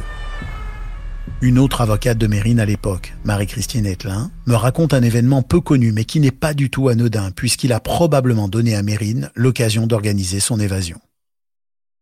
Une 1.42 1.58
autre 1.58 1.82
avocate 1.82 2.16
de 2.16 2.26
Mérine 2.26 2.60
à 2.60 2.64
l'époque, 2.64 3.12
Marie-Christine 3.24 3.84
Etlin, 3.84 4.30
me 4.46 4.54
raconte 4.54 4.94
un 4.94 5.02
événement 5.02 5.42
peu 5.42 5.60
connu 5.60 5.92
mais 5.92 6.04
qui 6.04 6.18
n'est 6.18 6.30
pas 6.30 6.54
du 6.54 6.70
tout 6.70 6.88
anodin 6.88 7.30
puisqu'il 7.30 7.74
a 7.74 7.80
probablement 7.80 8.48
donné 8.48 8.74
à 8.74 8.82
Mérine 8.82 9.30
l'occasion 9.34 9.86
d'organiser 9.86 10.40
son 10.40 10.58
évasion. 10.58 10.98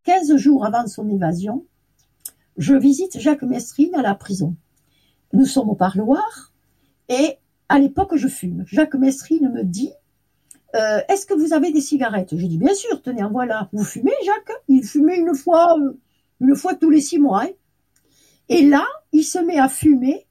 15 0.04 0.36
jours 0.36 0.64
avant 0.64 0.86
son 0.86 1.08
évasion, 1.08 1.66
je 2.58 2.74
visite 2.74 3.18
Jacques 3.18 3.42
Mesrine 3.42 3.96
à 3.96 4.02
la 4.02 4.14
prison. 4.14 4.54
Nous 5.32 5.46
sommes 5.46 5.68
au 5.68 5.74
parloir 5.74 6.52
et 7.08 7.34
à 7.68 7.80
l'époque 7.80 8.14
je 8.14 8.28
fume. 8.28 8.64
Jacques 8.68 8.94
Mesrine 8.94 9.50
me 9.52 9.64
dit 9.64 9.90
euh, 10.76 11.00
Est-ce 11.08 11.26
que 11.26 11.34
vous 11.34 11.52
avez 11.52 11.72
des 11.72 11.80
cigarettes? 11.80 12.38
Je 12.38 12.46
dis 12.46 12.58
Bien 12.58 12.74
sûr, 12.74 13.02
tenez, 13.02 13.24
en 13.24 13.32
voilà. 13.32 13.68
Vous 13.72 13.82
fumez, 13.82 14.12
Jacques? 14.24 14.56
Il 14.68 14.84
fumait 14.84 15.18
une 15.18 15.34
fois, 15.34 15.76
euh, 15.76 15.98
une 16.40 16.54
fois 16.54 16.76
tous 16.76 16.90
les 16.90 17.00
six 17.00 17.18
mois. 17.18 17.42
Hein. 17.42 17.50
et 18.48 18.62
là, 18.62 18.86
il 19.14 19.22
se 19.24 19.38
met 19.38 19.58
à 19.58 19.68
fumer 19.68 20.26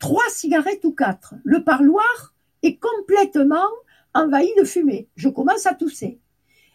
trois 0.00 0.28
cigarettes 0.28 0.84
ou 0.84 0.92
quatre. 0.92 1.34
Le 1.44 1.62
parloir 1.62 2.34
est 2.64 2.76
complètement 2.76 3.68
envahi 4.12 4.52
de 4.58 4.64
fumée. 4.64 5.08
Je 5.14 5.28
commence 5.28 5.66
à 5.66 5.74
tousser. 5.74 6.18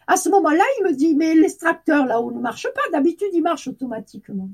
À 0.06 0.16
ce 0.16 0.30
moment-là, 0.30 0.64
il 0.78 0.84
me 0.86 0.94
dit, 0.94 1.14
mais 1.14 1.34
l'extracteur 1.34 2.06
là-haut 2.06 2.32
ne 2.32 2.40
marche 2.40 2.66
pas. 2.74 2.80
D'habitude, 2.92 3.28
il 3.34 3.42
marche 3.42 3.68
automatiquement. 3.68 4.48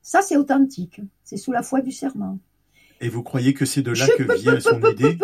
Ça, 0.00 0.22
c'est 0.22 0.36
authentique. 0.36 1.00
C'est 1.24 1.36
sous 1.36 1.50
la 1.50 1.64
foi 1.64 1.80
du 1.80 1.90
serment. 1.90 2.38
Et 3.00 3.08
vous 3.08 3.24
croyez 3.24 3.52
que 3.52 3.66
c'est 3.66 3.82
de 3.82 3.90
là 3.90 4.06
que 4.16 4.32
vient 4.34 4.60
son 4.60 4.80
idée 4.80 5.18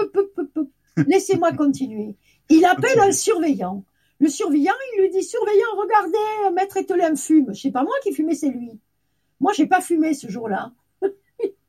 Laissez-moi 1.07 1.53
continuer. 1.53 2.17
Il 2.51 2.65
appelle 2.65 2.99
un 2.99 3.13
surveillant. 3.13 3.85
Le 4.19 4.29
surveillant, 4.29 4.75
il 4.93 5.03
lui 5.03 5.11
dit, 5.11 5.23
surveillant, 5.23 5.77
regardez, 5.77 6.55
maître 6.55 6.77
Etelin 6.77 7.15
fume. 7.15 7.55
Je 7.55 7.61
sais 7.61 7.71
pas 7.71 7.85
moi 7.85 7.95
qui 8.03 8.13
fumais, 8.13 8.35
c'est 8.35 8.51
lui. 8.51 8.81
Moi, 9.41 9.53
j'ai 9.55 9.67
pas 9.67 9.81
fumé 9.81 10.15
ce 10.15 10.29
jour-là. 10.29 10.73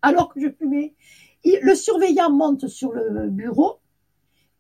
Alors 0.02 0.34
que 0.34 0.40
je 0.40 0.50
fumais. 0.50 0.96
le 1.44 1.76
surveillant 1.76 2.32
monte 2.32 2.68
sur 2.68 2.92
le 2.92 3.30
bureau. 3.30 3.80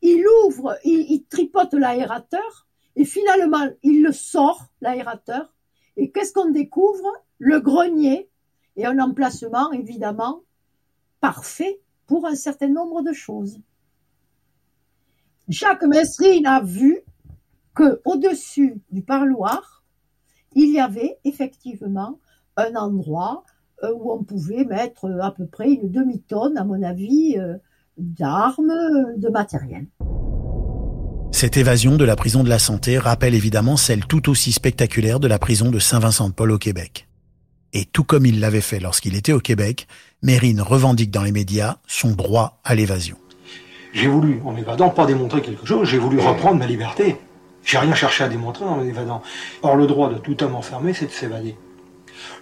Il 0.02 0.26
ouvre, 0.46 0.78
il 0.84 1.24
tripote 1.30 1.74
l'aérateur 1.74 2.66
et 2.96 3.06
finalement, 3.06 3.68
il 3.84 4.04
le 4.04 4.12
sort, 4.12 4.68
l'aérateur. 4.82 5.54
Et 5.98 6.12
qu'est-ce 6.12 6.34
qu'on 6.34 6.50
découvre? 6.52 7.08
Le 7.38 7.60
grenier 7.60 8.30
et 8.78 8.86
un 8.86 9.00
emplacement, 9.00 9.72
évidemment, 9.74 10.44
parfait 11.20 11.82
pour 12.08 12.26
un 12.26 12.36
certain 12.36 12.70
nombre 12.70 13.02
de 13.02 13.12
choses. 13.12 13.60
Jacques 15.48 15.84
Mesrine 15.84 16.46
a 16.46 16.62
vu 16.62 17.02
que 17.74 18.02
au-dessus 18.06 18.82
du 18.92 19.02
parloir, 19.02 19.84
il 20.54 20.72
y 20.72 20.80
avait 20.80 21.20
effectivement 21.26 22.20
un 22.58 22.76
endroit 22.76 23.44
euh, 23.84 23.92
où 23.94 24.12
on 24.12 24.24
pouvait 24.24 24.66
mettre 24.66 25.10
à 25.22 25.32
peu 25.32 25.46
près 25.46 25.70
une 25.70 25.92
demi-tonne, 25.92 26.58
à 26.58 26.64
mon 26.64 26.82
avis, 26.82 27.36
euh, 27.38 27.56
d'armes, 27.98 28.74
de 29.18 29.30
matériel. 29.30 29.86
Cette 31.32 31.58
évasion 31.58 31.98
de 31.98 32.06
la 32.06 32.16
prison 32.16 32.44
de 32.44 32.50
la 32.50 32.60
santé 32.60 32.98
rappelle 32.98 33.36
évidemment 33.36 33.76
celle 33.76 34.06
tout 34.06 34.30
aussi 34.30 34.54
spectaculaire 34.54 35.20
de 35.20 35.28
la 35.28 35.38
prison 35.38 35.70
de 35.70 35.80
Saint-Vincent-de-Paul 35.80 36.52
au 36.52 36.58
Québec. 36.58 37.10
Et 37.74 37.84
tout 37.84 38.06
comme 38.06 38.26
il 38.26 38.40
l'avait 38.40 38.62
fait 38.62 38.80
lorsqu'il 38.80 39.16
était 39.16 39.34
au 39.34 39.42
Québec, 39.42 39.88
Mérine 40.22 40.62
revendique 40.62 41.12
dans 41.12 41.24
les 41.24 41.34
médias 41.34 41.76
son 41.88 42.12
droit 42.12 42.62
à 42.64 42.74
l'évasion. 42.74 43.18
J'ai 43.92 44.08
voulu, 44.08 44.42
en 44.46 44.54
m'évadant, 44.54 44.90
pas 44.90 45.06
démontrer 45.06 45.42
quelque 45.42 45.66
chose, 45.66 45.90
j'ai 45.90 45.98
voulu 45.98 46.20
reprendre 46.20 46.58
ma 46.58 46.68
liberté. 46.68 47.18
J'ai 47.66 47.80
rien 47.80 47.96
cherché 47.96 48.24
à 48.24 48.30
démontrer 48.30 48.64
en 48.64 48.78
m'évadant. 48.78 49.22
Or, 49.62 49.76
le 49.76 49.88
droit 49.88 50.10
de 50.10 50.18
tout 50.18 50.42
homme 50.42 50.56
enfermé, 50.56 50.94
c'est 50.94 51.08
de 51.08 51.12
s'évader. 51.12 51.58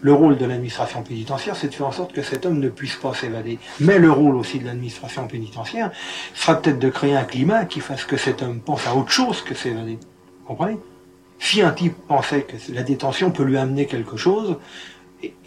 Le 0.01 0.13
rôle 0.13 0.37
de 0.37 0.45
l'administration 0.45 1.01
pénitentiaire, 1.03 1.55
c'est 1.55 1.67
de 1.67 1.73
faire 1.73 1.87
en 1.87 1.91
sorte 1.91 2.13
que 2.13 2.21
cet 2.21 2.45
homme 2.45 2.59
ne 2.59 2.69
puisse 2.69 2.95
pas 2.95 3.13
s'évader. 3.13 3.59
Mais 3.79 3.99
le 3.99 4.11
rôle 4.11 4.35
aussi 4.35 4.59
de 4.59 4.65
l'administration 4.65 5.27
pénitentiaire 5.27 5.91
sera 6.33 6.61
peut-être 6.61 6.79
de 6.79 6.89
créer 6.89 7.15
un 7.15 7.23
climat 7.23 7.65
qui 7.65 7.79
fasse 7.79 8.05
que 8.05 8.17
cet 8.17 8.41
homme 8.41 8.59
pense 8.59 8.87
à 8.87 8.95
autre 8.95 9.11
chose 9.11 9.41
que 9.41 9.55
s'évader. 9.55 9.97
Vous 10.41 10.47
comprenez? 10.47 10.77
Si 11.39 11.61
un 11.61 11.71
type 11.71 11.95
pensait 12.07 12.43
que 12.43 12.55
la 12.73 12.83
détention 12.83 13.31
peut 13.31 13.43
lui 13.43 13.57
amener 13.57 13.85
quelque 13.85 14.17
chose, 14.17 14.57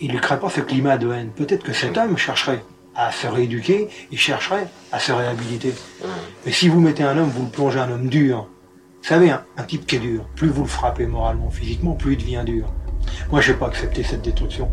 il 0.01 0.13
ne 0.13 0.19
crée 0.19 0.39
pas 0.39 0.51
ce 0.51 0.61
climat 0.61 0.99
de 0.99 1.11
haine. 1.11 1.31
Peut-être 1.31 1.63
que 1.63 1.73
cet 1.73 1.97
homme 1.97 2.17
chercherait 2.17 2.63
à 2.95 3.13
se 3.13 3.27
rééduquer, 3.27 3.89
il 4.11 4.19
chercherait 4.19 4.69
à 4.91 4.99
se 4.99 5.13
réhabiliter. 5.13 5.75
Mais 6.45 6.53
si 6.53 6.69
vous 6.69 6.81
mettez 6.81 7.03
un 7.03 7.17
homme, 7.19 7.29
vous 7.29 7.45
le 7.45 7.51
plongez 7.51 7.79
un 7.79 7.91
homme 7.91 8.09
dur. 8.09 8.49
Vous 9.03 9.09
savez, 9.09 9.31
un, 9.31 9.45
un 9.57 9.63
type 9.63 9.87
qui 9.87 9.97
est 9.97 10.01
dur, 10.01 10.25
plus 10.35 10.49
vous 10.49 10.63
le 10.63 10.69
frappez 10.69 11.07
moralement, 11.07 11.51
physiquement, 11.51 11.93
plus 11.93 12.15
il 12.15 12.19
devient 12.19 12.43
dur. 12.45 12.67
Moi, 13.31 13.41
je 13.41 13.53
n'ai 13.53 13.59
pas 13.59 13.67
accepté 13.67 14.03
cette 14.03 14.23
destruction. 14.23 14.71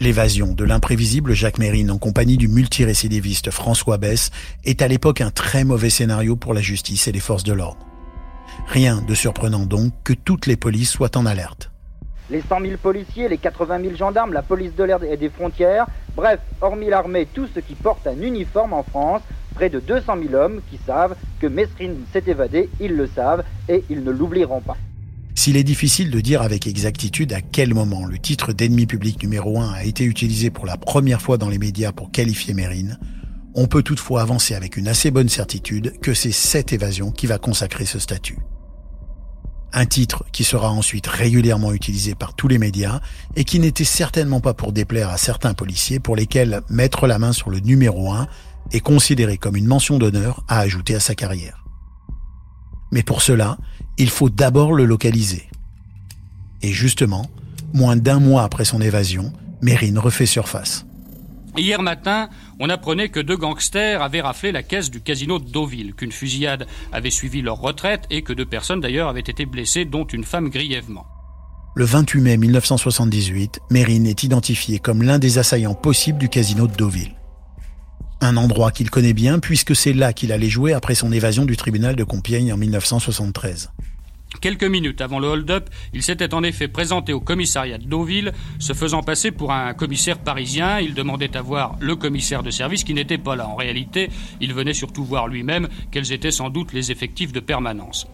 L'évasion 0.00 0.52
de 0.52 0.64
l'imprévisible 0.64 1.34
Jacques 1.34 1.58
Mérine 1.58 1.90
en 1.90 1.98
compagnie 1.98 2.36
du 2.36 2.48
multirécidiviste 2.48 3.50
François 3.50 3.96
Bess 3.96 4.30
est 4.64 4.82
à 4.82 4.88
l'époque 4.88 5.20
un 5.20 5.30
très 5.30 5.64
mauvais 5.64 5.88
scénario 5.88 6.34
pour 6.34 6.52
la 6.52 6.60
justice 6.60 7.06
et 7.06 7.12
les 7.12 7.20
forces 7.20 7.44
de 7.44 7.52
l'ordre. 7.52 7.86
Rien 8.66 9.02
de 9.02 9.14
surprenant 9.14 9.66
donc 9.66 9.92
que 10.02 10.12
toutes 10.12 10.46
les 10.46 10.56
polices 10.56 10.90
soient 10.90 11.16
en 11.16 11.26
alerte. 11.26 11.70
Les 12.28 12.40
100 12.40 12.60
000 12.60 12.72
policiers, 12.82 13.28
les 13.28 13.38
80 13.38 13.82
000 13.82 13.96
gendarmes, 13.96 14.32
la 14.32 14.42
police 14.42 14.74
de 14.74 14.82
l'air 14.82 15.02
et 15.04 15.16
des 15.16 15.28
frontières, 15.28 15.86
bref, 16.16 16.40
hormis 16.60 16.88
l'armée, 16.88 17.26
tous 17.32 17.48
ceux 17.54 17.60
qui 17.60 17.74
portent 17.74 18.06
un 18.06 18.20
uniforme 18.20 18.72
en 18.72 18.82
France, 18.82 19.22
près 19.54 19.70
de 19.70 19.80
200 19.80 20.16
000 20.28 20.34
hommes 20.34 20.60
qui 20.70 20.78
savent 20.86 21.16
que 21.40 21.46
Mesrine 21.46 21.96
s'est 22.12 22.24
évadé, 22.26 22.68
ils 22.80 22.94
le 22.94 23.06
savent 23.06 23.44
et 23.68 23.84
ils 23.88 24.02
ne 24.02 24.10
l'oublieront 24.10 24.60
pas. 24.60 24.76
S'il 25.34 25.56
est 25.56 25.64
difficile 25.64 26.10
de 26.10 26.20
dire 26.20 26.42
avec 26.42 26.66
exactitude 26.66 27.32
à 27.32 27.40
quel 27.40 27.74
moment 27.74 28.06
le 28.06 28.18
titre 28.18 28.52
d'ennemi 28.52 28.86
public 28.86 29.22
numéro 29.22 29.58
1 29.60 29.72
a 29.72 29.84
été 29.84 30.04
utilisé 30.04 30.50
pour 30.50 30.64
la 30.64 30.76
première 30.76 31.20
fois 31.20 31.38
dans 31.38 31.48
les 31.48 31.58
médias 31.58 31.92
pour 31.92 32.10
qualifier 32.12 32.54
Mérine, 32.54 32.98
on 33.54 33.66
peut 33.66 33.82
toutefois 33.82 34.22
avancer 34.22 34.54
avec 34.54 34.76
une 34.76 34.88
assez 34.88 35.10
bonne 35.10 35.28
certitude 35.28 35.98
que 36.00 36.14
c'est 36.14 36.32
cette 36.32 36.72
évasion 36.72 37.10
qui 37.10 37.26
va 37.26 37.38
consacrer 37.38 37.84
ce 37.84 37.98
statut. 37.98 38.38
Un 39.72 39.86
titre 39.86 40.24
qui 40.30 40.44
sera 40.44 40.70
ensuite 40.70 41.08
régulièrement 41.08 41.72
utilisé 41.72 42.14
par 42.14 42.34
tous 42.34 42.46
les 42.46 42.58
médias 42.58 43.00
et 43.34 43.42
qui 43.42 43.58
n'était 43.58 43.82
certainement 43.82 44.40
pas 44.40 44.54
pour 44.54 44.72
déplaire 44.72 45.10
à 45.10 45.18
certains 45.18 45.54
policiers 45.54 45.98
pour 45.98 46.14
lesquels 46.14 46.62
mettre 46.68 47.08
la 47.08 47.18
main 47.18 47.32
sur 47.32 47.50
le 47.50 47.58
numéro 47.58 48.12
1 48.12 48.28
est 48.72 48.80
considéré 48.80 49.38
comme 49.38 49.56
une 49.56 49.66
mention 49.66 49.98
d'honneur 49.98 50.44
à 50.48 50.60
ajouter 50.60 50.94
à 50.94 51.00
sa 51.00 51.14
carrière. 51.14 51.64
Mais 52.92 53.02
pour 53.02 53.22
cela, 53.22 53.58
il 53.98 54.10
faut 54.10 54.30
d'abord 54.30 54.72
le 54.72 54.84
localiser. 54.84 55.48
Et 56.62 56.72
justement, 56.72 57.26
moins 57.72 57.96
d'un 57.96 58.20
mois 58.20 58.44
après 58.44 58.64
son 58.64 58.80
évasion, 58.80 59.32
Mérine 59.62 59.98
refait 59.98 60.26
surface. 60.26 60.86
Hier 61.56 61.80
matin, 61.82 62.28
on 62.58 62.68
apprenait 62.68 63.10
que 63.10 63.20
deux 63.20 63.36
gangsters 63.36 64.02
avaient 64.02 64.20
raflé 64.20 64.50
la 64.50 64.64
caisse 64.64 64.90
du 64.90 65.00
casino 65.00 65.38
de 65.38 65.48
Deauville, 65.48 65.94
qu'une 65.94 66.10
fusillade 66.10 66.66
avait 66.92 67.10
suivi 67.10 67.42
leur 67.42 67.60
retraite 67.60 68.04
et 68.10 68.22
que 68.22 68.32
deux 68.32 68.46
personnes 68.46 68.80
d'ailleurs 68.80 69.08
avaient 69.08 69.20
été 69.20 69.46
blessées, 69.46 69.84
dont 69.84 70.04
une 70.04 70.24
femme 70.24 70.48
grièvement. 70.48 71.06
Le 71.76 71.84
28 71.84 72.20
mai 72.20 72.36
1978, 72.36 73.60
Mérine 73.70 74.06
est 74.06 74.22
identifié 74.22 74.78
comme 74.78 75.02
l'un 75.02 75.18
des 75.18 75.38
assaillants 75.38 75.74
possibles 75.74 76.18
du 76.18 76.28
casino 76.28 76.66
de 76.66 76.74
Deauville. 76.74 77.14
Un 78.20 78.36
endroit 78.36 78.70
qu'il 78.70 78.90
connaît 78.90 79.12
bien 79.12 79.38
puisque 79.38 79.76
c'est 79.76 79.92
là 79.92 80.12
qu'il 80.12 80.32
allait 80.32 80.48
jouer 80.48 80.72
après 80.72 80.94
son 80.94 81.12
évasion 81.12 81.44
du 81.44 81.56
tribunal 81.56 81.96
de 81.96 82.04
Compiègne 82.04 82.52
en 82.52 82.56
1973. 82.56 83.70
Quelques 84.40 84.64
minutes 84.64 85.00
avant 85.00 85.20
le 85.20 85.28
hold-up, 85.28 85.70
il 85.92 86.02
s'était 86.02 86.34
en 86.34 86.42
effet 86.42 86.68
présenté 86.68 87.12
au 87.12 87.20
commissariat 87.20 87.78
de 87.78 87.84
Deauville, 87.84 88.32
se 88.58 88.72
faisant 88.72 89.02
passer 89.02 89.30
pour 89.30 89.52
un 89.52 89.74
commissaire 89.74 90.18
parisien. 90.18 90.80
Il 90.80 90.94
demandait 90.94 91.36
à 91.36 91.42
voir 91.42 91.76
le 91.80 91.96
commissaire 91.96 92.42
de 92.42 92.50
service 92.50 92.84
qui 92.84 92.94
n'était 92.94 93.18
pas 93.18 93.36
là. 93.36 93.46
En 93.48 93.54
réalité, 93.54 94.10
il 94.40 94.52
venait 94.52 94.74
surtout 94.74 95.04
voir 95.04 95.28
lui-même 95.28 95.68
quels 95.90 96.12
étaient 96.12 96.30
sans 96.30 96.50
doute 96.50 96.72
les 96.72 96.90
effectifs 96.90 97.32
de 97.32 97.40
permanence. 97.40 98.06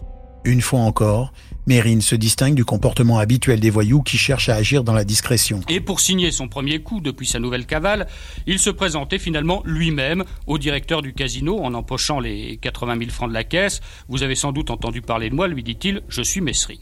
Une 0.43 0.61
fois 0.61 0.79
encore, 0.79 1.33
Mérine 1.67 2.01
se 2.01 2.15
distingue 2.15 2.55
du 2.55 2.65
comportement 2.65 3.19
habituel 3.19 3.59
des 3.59 3.69
voyous 3.69 4.01
qui 4.01 4.17
cherchent 4.17 4.49
à 4.49 4.55
agir 4.55 4.83
dans 4.83 4.93
la 4.93 5.03
discrétion. 5.03 5.61
Et 5.69 5.79
pour 5.79 5.99
signer 5.99 6.31
son 6.31 6.47
premier 6.47 6.79
coup 6.79 6.99
depuis 6.99 7.27
sa 7.27 7.39
nouvelle 7.39 7.67
cavale, 7.67 8.07
il 8.47 8.57
se 8.57 8.71
présentait 8.71 9.19
finalement 9.19 9.61
lui-même 9.65 10.23
au 10.47 10.57
directeur 10.57 11.03
du 11.03 11.13
casino 11.13 11.59
en 11.59 11.75
empochant 11.75 12.19
les 12.19 12.57
80 12.57 12.97
000 12.97 13.11
francs 13.11 13.29
de 13.29 13.35
la 13.35 13.43
caisse. 13.43 13.81
Vous 14.09 14.23
avez 14.23 14.35
sans 14.35 14.51
doute 14.51 14.71
entendu 14.71 15.01
parler 15.01 15.29
de 15.29 15.35
moi, 15.35 15.47
lui 15.47 15.61
dit-il, 15.61 16.01
je 16.09 16.23
suis 16.23 16.41
Messrine. 16.41 16.79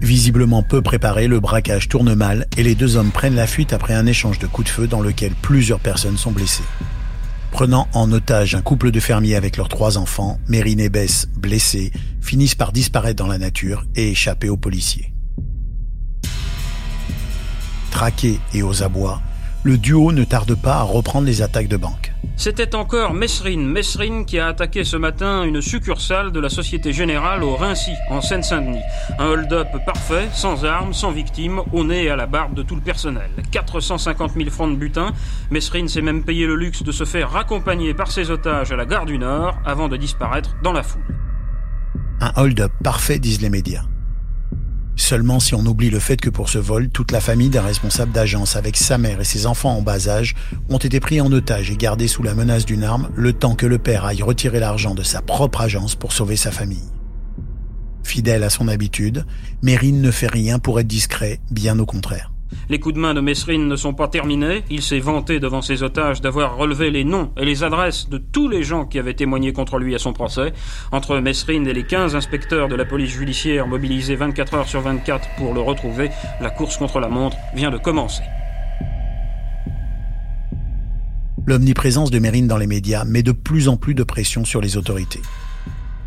Visiblement 0.00 0.64
peu 0.64 0.82
préparé, 0.82 1.28
le 1.28 1.38
braquage 1.38 1.88
tourne 1.88 2.14
mal 2.14 2.46
et 2.58 2.64
les 2.64 2.74
deux 2.74 2.96
hommes 2.96 3.12
prennent 3.12 3.36
la 3.36 3.46
fuite 3.46 3.72
après 3.72 3.94
un 3.94 4.06
échange 4.06 4.40
de 4.40 4.48
coups 4.48 4.66
de 4.66 4.72
feu 4.72 4.86
dans 4.88 5.00
lequel 5.00 5.32
plusieurs 5.40 5.80
personnes 5.80 6.18
sont 6.18 6.32
blessées. 6.32 6.64
Prenant 7.54 7.86
en 7.94 8.10
otage 8.10 8.56
un 8.56 8.62
couple 8.62 8.90
de 8.90 8.98
fermiers 8.98 9.36
avec 9.36 9.56
leurs 9.56 9.68
trois 9.68 9.96
enfants, 9.96 10.40
Mérine 10.48 10.80
et 10.80 10.88
Bess, 10.88 11.28
blessés, 11.36 11.92
finissent 12.20 12.56
par 12.56 12.72
disparaître 12.72 13.22
dans 13.22 13.28
la 13.28 13.38
nature 13.38 13.84
et 13.94 14.10
échapper 14.10 14.48
aux 14.48 14.56
policiers. 14.56 15.12
Traqués 17.92 18.40
et 18.54 18.64
aux 18.64 18.82
abois, 18.82 19.22
le 19.64 19.78
duo 19.78 20.12
ne 20.12 20.24
tarde 20.24 20.54
pas 20.54 20.76
à 20.76 20.82
reprendre 20.82 21.26
les 21.26 21.40
attaques 21.40 21.68
de 21.68 21.78
banque. 21.78 22.12
C'était 22.36 22.74
encore 22.74 23.14
Messrine, 23.14 23.66
Messrine 23.66 24.26
qui 24.26 24.38
a 24.38 24.48
attaqué 24.48 24.84
ce 24.84 24.96
matin 24.96 25.44
une 25.44 25.62
succursale 25.62 26.32
de 26.32 26.40
la 26.40 26.50
Société 26.50 26.92
Générale 26.92 27.42
au 27.42 27.56
Rincy, 27.56 27.92
en 28.10 28.20
Seine-Saint-Denis. 28.20 28.82
Un 29.18 29.26
hold-up 29.26 29.68
parfait, 29.86 30.28
sans 30.32 30.66
armes, 30.66 30.92
sans 30.92 31.12
victimes, 31.12 31.62
au 31.72 31.82
nez 31.82 32.04
et 32.04 32.10
à 32.10 32.16
la 32.16 32.26
barbe 32.26 32.54
de 32.54 32.62
tout 32.62 32.74
le 32.74 32.82
personnel. 32.82 33.30
450 33.52 34.32
000 34.34 34.50
francs 34.50 34.70
de 34.70 34.76
butin. 34.76 35.12
Messrine 35.50 35.88
s'est 35.88 36.02
même 36.02 36.24
payé 36.24 36.46
le 36.46 36.56
luxe 36.56 36.82
de 36.82 36.92
se 36.92 37.04
faire 37.04 37.30
raccompagner 37.30 37.94
par 37.94 38.10
ses 38.10 38.30
otages 38.30 38.70
à 38.70 38.76
la 38.76 38.84
gare 38.84 39.06
du 39.06 39.16
Nord 39.16 39.56
avant 39.64 39.88
de 39.88 39.96
disparaître 39.96 40.56
dans 40.62 40.72
la 40.72 40.82
foule. 40.82 41.02
Un 42.20 42.32
hold-up 42.36 42.72
parfait, 42.82 43.18
disent 43.18 43.40
les 43.40 43.50
médias. 43.50 43.84
Seulement 44.96 45.40
si 45.40 45.54
on 45.54 45.66
oublie 45.66 45.90
le 45.90 45.98
fait 45.98 46.20
que 46.20 46.30
pour 46.30 46.48
ce 46.48 46.58
vol, 46.58 46.88
toute 46.88 47.10
la 47.10 47.20
famille 47.20 47.48
d'un 47.48 47.62
responsable 47.62 48.12
d'agence 48.12 48.56
avec 48.56 48.76
sa 48.76 48.96
mère 48.96 49.20
et 49.20 49.24
ses 49.24 49.46
enfants 49.46 49.76
en 49.76 49.82
bas 49.82 50.08
âge 50.08 50.34
ont 50.68 50.78
été 50.78 51.00
pris 51.00 51.20
en 51.20 51.32
otage 51.32 51.70
et 51.70 51.76
gardés 51.76 52.08
sous 52.08 52.22
la 52.22 52.34
menace 52.34 52.64
d'une 52.64 52.84
arme 52.84 53.10
le 53.14 53.32
temps 53.32 53.56
que 53.56 53.66
le 53.66 53.78
père 53.78 54.04
aille 54.04 54.22
retirer 54.22 54.60
l'argent 54.60 54.94
de 54.94 55.02
sa 55.02 55.20
propre 55.20 55.62
agence 55.62 55.94
pour 55.94 56.12
sauver 56.12 56.36
sa 56.36 56.52
famille. 56.52 56.90
Fidèle 58.04 58.44
à 58.44 58.50
son 58.50 58.68
habitude, 58.68 59.24
Mérine 59.62 60.00
ne 60.00 60.10
fait 60.10 60.30
rien 60.30 60.58
pour 60.58 60.78
être 60.78 60.86
discret, 60.86 61.40
bien 61.50 61.78
au 61.78 61.86
contraire. 61.86 62.33
Les 62.68 62.78
coups 62.78 62.94
de 62.94 63.00
main 63.00 63.14
de 63.14 63.20
Messrine 63.20 63.68
ne 63.68 63.76
sont 63.76 63.94
pas 63.94 64.08
terminés. 64.08 64.64
Il 64.70 64.82
s'est 64.82 64.98
vanté 64.98 65.40
devant 65.40 65.62
ses 65.62 65.82
otages 65.82 66.20
d'avoir 66.20 66.56
relevé 66.56 66.90
les 66.90 67.04
noms 67.04 67.30
et 67.36 67.44
les 67.44 67.62
adresses 67.62 68.08
de 68.08 68.18
tous 68.18 68.48
les 68.48 68.62
gens 68.62 68.86
qui 68.86 68.98
avaient 68.98 69.14
témoigné 69.14 69.52
contre 69.52 69.78
lui 69.78 69.94
à 69.94 69.98
son 69.98 70.12
procès. 70.12 70.52
Entre 70.92 71.18
Messrine 71.18 71.66
et 71.66 71.72
les 71.72 71.84
15 71.84 72.16
inspecteurs 72.16 72.68
de 72.68 72.74
la 72.74 72.84
police 72.84 73.10
judiciaire 73.10 73.66
mobilisés 73.66 74.16
24 74.16 74.54
heures 74.54 74.68
sur 74.68 74.80
24 74.80 75.28
pour 75.36 75.54
le 75.54 75.60
retrouver, 75.60 76.10
la 76.40 76.50
course 76.50 76.76
contre 76.76 77.00
la 77.00 77.08
montre 77.08 77.36
vient 77.54 77.70
de 77.70 77.78
commencer. 77.78 78.22
L'omniprésence 81.46 82.10
de 82.10 82.18
Mérine 82.18 82.48
dans 82.48 82.56
les 82.56 82.66
médias 82.66 83.04
met 83.04 83.22
de 83.22 83.32
plus 83.32 83.68
en 83.68 83.76
plus 83.76 83.94
de 83.94 84.02
pression 84.02 84.46
sur 84.46 84.62
les 84.62 84.78
autorités. 84.78 85.20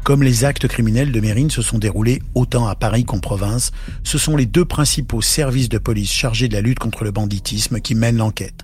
Comme 0.07 0.23
les 0.23 0.45
actes 0.45 0.69
criminels 0.69 1.11
de 1.11 1.19
Mérine 1.19 1.49
se 1.49 1.61
sont 1.61 1.79
déroulés 1.79 2.21
autant 2.33 2.65
à 2.65 2.75
Paris 2.77 3.03
qu'en 3.03 3.19
province, 3.19 3.73
ce 4.05 4.17
sont 4.17 4.37
les 4.37 4.45
deux 4.45 4.63
principaux 4.63 5.21
services 5.21 5.67
de 5.67 5.77
police 5.77 6.13
chargés 6.13 6.47
de 6.47 6.53
la 6.53 6.61
lutte 6.61 6.79
contre 6.79 7.03
le 7.03 7.11
banditisme 7.11 7.81
qui 7.81 7.93
mènent 7.93 8.15
l'enquête. 8.15 8.63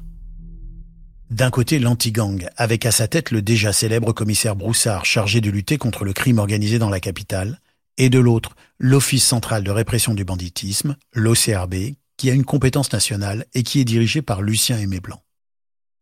D'un 1.32 1.50
côté, 1.50 1.80
l'anti-gang, 1.80 2.48
avec 2.56 2.86
à 2.86 2.94
sa 2.94 3.10
tête 3.10 3.30
le 3.30 3.42
déjà 3.42 3.74
célèbre 3.74 4.14
commissaire 4.14 4.56
Broussard 4.56 5.04
chargé 5.04 5.42
de 5.42 5.50
lutter 5.50 5.78
contre 5.78 6.06
le 6.06 6.14
crime 6.14 6.40
organisé 6.40 6.80
dans 6.80 6.90
la 6.90 7.02
capitale, 7.02 7.60
et 7.98 8.10
de 8.10 8.20
l'autre, 8.20 8.56
l'Office 8.80 9.26
central 9.26 9.66
de 9.66 9.72
répression 9.72 10.14
du 10.14 10.24
banditisme, 10.24 10.96
l'OCRB, 11.12 11.76
qui 12.16 12.30
a 12.30 12.34
une 12.34 12.46
compétence 12.46 12.94
nationale 12.94 13.48
et 13.54 13.64
qui 13.64 13.82
est 13.82 13.86
dirigé 13.86 14.22
par 14.22 14.42
Lucien 14.42 14.78
Aimé 14.78 15.02
Blanc. 15.02 15.22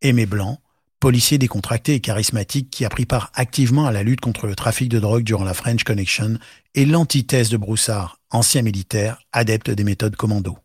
Aimé 0.04 0.27
Blanc, 0.27 0.60
policier 1.02 1.40
décontracté 1.40 1.96
et 1.96 2.00
charismatique 2.00 2.70
qui 2.70 2.86
a 2.86 2.90
pris 2.90 3.06
part 3.06 3.32
activement 3.34 3.88
à 3.88 3.92
la 3.92 4.04
lutte 4.04 4.22
contre 4.22 4.46
le 4.46 4.56
trafic 4.56 4.88
de 4.88 5.00
drogue 5.00 5.24
durant 5.24 5.44
la 5.44 5.56
French 5.56 5.84
Connection, 5.84 6.38
et 6.76 6.86
l'antithèse 6.86 7.50
de 7.50 7.58
Broussard, 7.58 8.20
ancien 8.30 8.62
militaire, 8.62 9.18
adepte 9.34 9.72
des 9.72 9.84
méthodes 9.84 10.16
commando. 10.16 10.58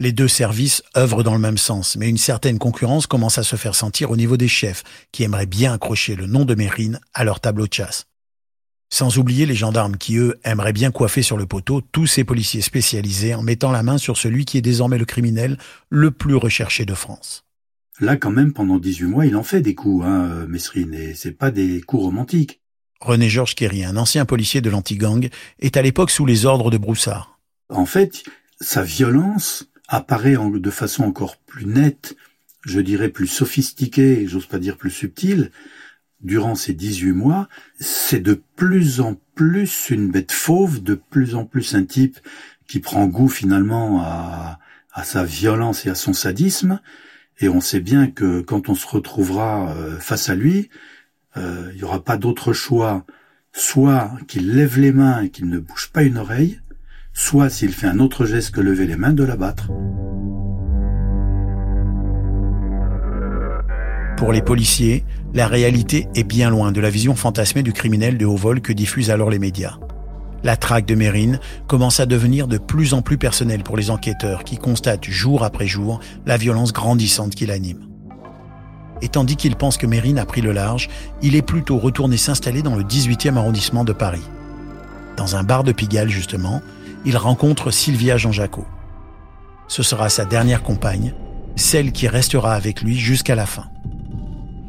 Les 0.00 0.12
deux 0.12 0.28
services 0.28 0.82
œuvrent 0.96 1.22
dans 1.22 1.34
le 1.34 1.40
même 1.40 1.58
sens, 1.58 1.96
mais 1.96 2.08
une 2.08 2.18
certaine 2.18 2.58
concurrence 2.58 3.06
commence 3.06 3.36
à 3.36 3.42
se 3.42 3.56
faire 3.56 3.74
sentir 3.74 4.10
au 4.10 4.16
niveau 4.16 4.38
des 4.38 4.48
chefs, 4.48 4.82
qui 5.12 5.24
aimeraient 5.24 5.46
bien 5.46 5.74
accrocher 5.74 6.16
le 6.16 6.26
nom 6.26 6.44
de 6.44 6.54
Mérine 6.54 6.98
à 7.12 7.22
leur 7.22 7.40
tableau 7.40 7.66
de 7.66 7.74
chasse. 7.74 8.06
Sans 8.90 9.18
oublier 9.18 9.44
les 9.44 9.54
gendarmes 9.54 9.98
qui, 9.98 10.16
eux, 10.16 10.40
aimeraient 10.42 10.72
bien 10.72 10.90
coiffer 10.90 11.22
sur 11.22 11.36
le 11.36 11.46
poteau 11.46 11.82
tous 11.82 12.06
ces 12.06 12.24
policiers 12.24 12.62
spécialisés 12.62 13.34
en 13.34 13.42
mettant 13.42 13.72
la 13.72 13.82
main 13.82 13.98
sur 13.98 14.16
celui 14.16 14.46
qui 14.46 14.56
est 14.56 14.62
désormais 14.62 14.98
le 14.98 15.04
criminel 15.04 15.58
le 15.90 16.10
plus 16.10 16.36
recherché 16.36 16.86
de 16.86 16.94
France. 16.94 17.44
Là, 18.00 18.16
quand 18.16 18.30
même, 18.30 18.52
pendant 18.52 18.78
18 18.78 19.06
mois, 19.06 19.26
il 19.26 19.36
en 19.36 19.42
fait 19.42 19.60
des 19.60 19.74
coups, 19.74 20.04
hein, 20.06 20.46
Mesrine, 20.48 20.94
et 20.94 21.14
c'est 21.14 21.32
pas 21.32 21.50
des 21.50 21.80
coups 21.80 22.04
romantiques. 22.04 22.60
René 23.00 23.28
Georges 23.28 23.54
Kerry, 23.54 23.84
un 23.84 23.96
ancien 23.96 24.24
policier 24.24 24.60
de 24.60 24.70
l'anti-gang, 24.70 25.28
est 25.60 25.76
à 25.76 25.82
l'époque 25.82 26.10
sous 26.10 26.26
les 26.26 26.46
ordres 26.46 26.70
de 26.70 26.78
Broussard. 26.78 27.38
En 27.68 27.86
fait, 27.86 28.24
sa 28.60 28.82
violence 28.82 29.68
apparaît 29.88 30.36
de 30.36 30.70
façon 30.70 31.04
encore 31.04 31.36
plus 31.36 31.66
nette, 31.66 32.16
je 32.64 32.80
dirais 32.80 33.08
plus 33.08 33.26
sophistiquée, 33.26 34.26
j'ose 34.26 34.46
pas 34.46 34.58
dire 34.58 34.76
plus 34.76 34.90
subtile, 34.90 35.50
durant 36.20 36.54
ces 36.54 36.74
18 36.74 37.12
mois, 37.12 37.48
c'est 37.78 38.20
de 38.20 38.42
plus 38.56 39.00
en 39.00 39.16
plus 39.34 39.90
une 39.90 40.10
bête 40.10 40.32
fauve, 40.32 40.82
de 40.82 40.94
plus 40.94 41.34
en 41.34 41.44
plus 41.44 41.74
un 41.74 41.84
type 41.84 42.18
qui 42.66 42.80
prend 42.80 43.06
goût 43.06 43.28
finalement 43.28 44.02
à, 44.02 44.58
à 44.92 45.04
sa 45.04 45.24
violence 45.24 45.86
et 45.86 45.90
à 45.90 45.94
son 45.94 46.12
sadisme, 46.12 46.80
et 47.40 47.48
on 47.48 47.60
sait 47.60 47.80
bien 47.80 48.08
que 48.08 48.40
quand 48.40 48.68
on 48.68 48.74
se 48.74 48.86
retrouvera 48.86 49.70
euh, 49.76 49.98
face 49.98 50.28
à 50.28 50.34
lui, 50.34 50.70
euh, 51.36 51.70
il 51.72 51.78
n'y 51.78 51.84
aura 51.84 52.02
pas 52.02 52.16
d'autre 52.16 52.52
choix, 52.52 53.04
soit 53.52 54.10
qu'il 54.26 54.54
lève 54.54 54.78
les 54.78 54.92
mains 54.92 55.22
et 55.22 55.30
qu'il 55.30 55.48
ne 55.48 55.58
bouge 55.58 55.90
pas 55.92 56.02
une 56.02 56.18
oreille, 56.18 56.60
soit 57.12 57.48
s'il 57.48 57.72
fait 57.72 57.86
un 57.86 58.00
autre 58.00 58.26
geste 58.26 58.52
que 58.52 58.60
lever 58.60 58.86
les 58.86 58.96
mains, 58.96 59.12
de 59.12 59.24
l'abattre. 59.24 59.70
Pour 64.16 64.32
les 64.32 64.42
policiers, 64.42 65.04
la 65.32 65.46
réalité 65.46 66.08
est 66.16 66.24
bien 66.24 66.50
loin 66.50 66.72
de 66.72 66.80
la 66.80 66.90
vision 66.90 67.14
fantasmée 67.14 67.62
du 67.62 67.72
criminel 67.72 68.18
de 68.18 68.26
haut 68.26 68.36
vol 68.36 68.60
que 68.60 68.72
diffusent 68.72 69.10
alors 69.10 69.30
les 69.30 69.38
médias. 69.38 69.78
La 70.44 70.56
traque 70.56 70.86
de 70.86 70.94
Mérine 70.94 71.40
commence 71.66 71.98
à 71.98 72.06
devenir 72.06 72.46
de 72.46 72.58
plus 72.58 72.94
en 72.94 73.02
plus 73.02 73.18
personnelle 73.18 73.64
pour 73.64 73.76
les 73.76 73.90
enquêteurs 73.90 74.44
qui 74.44 74.56
constatent 74.56 75.04
jour 75.04 75.42
après 75.42 75.66
jour 75.66 76.00
la 76.26 76.36
violence 76.36 76.72
grandissante 76.72 77.34
qui 77.34 77.46
l'anime. 77.46 77.86
Et 79.02 79.08
tandis 79.08 79.36
qu'il 79.36 79.56
pense 79.56 79.76
que 79.76 79.86
Mérine 79.86 80.18
a 80.18 80.26
pris 80.26 80.40
le 80.40 80.52
large, 80.52 80.88
il 81.22 81.34
est 81.36 81.42
plutôt 81.42 81.78
retourné 81.78 82.16
s'installer 82.16 82.62
dans 82.62 82.76
le 82.76 82.84
18e 82.84 83.36
arrondissement 83.36 83.84
de 83.84 83.92
Paris. 83.92 84.22
Dans 85.16 85.36
un 85.36 85.42
bar 85.42 85.64
de 85.64 85.72
Pigalle, 85.72 86.08
justement, 86.08 86.62
il 87.04 87.16
rencontre 87.16 87.70
Sylvia 87.70 88.16
Jean-Jacques. 88.16 88.60
Ce 89.66 89.82
sera 89.82 90.08
sa 90.08 90.24
dernière 90.24 90.62
compagne, 90.62 91.14
celle 91.56 91.92
qui 91.92 92.08
restera 92.08 92.54
avec 92.54 92.82
lui 92.82 92.96
jusqu'à 92.96 93.34
la 93.34 93.46
fin. 93.46 93.66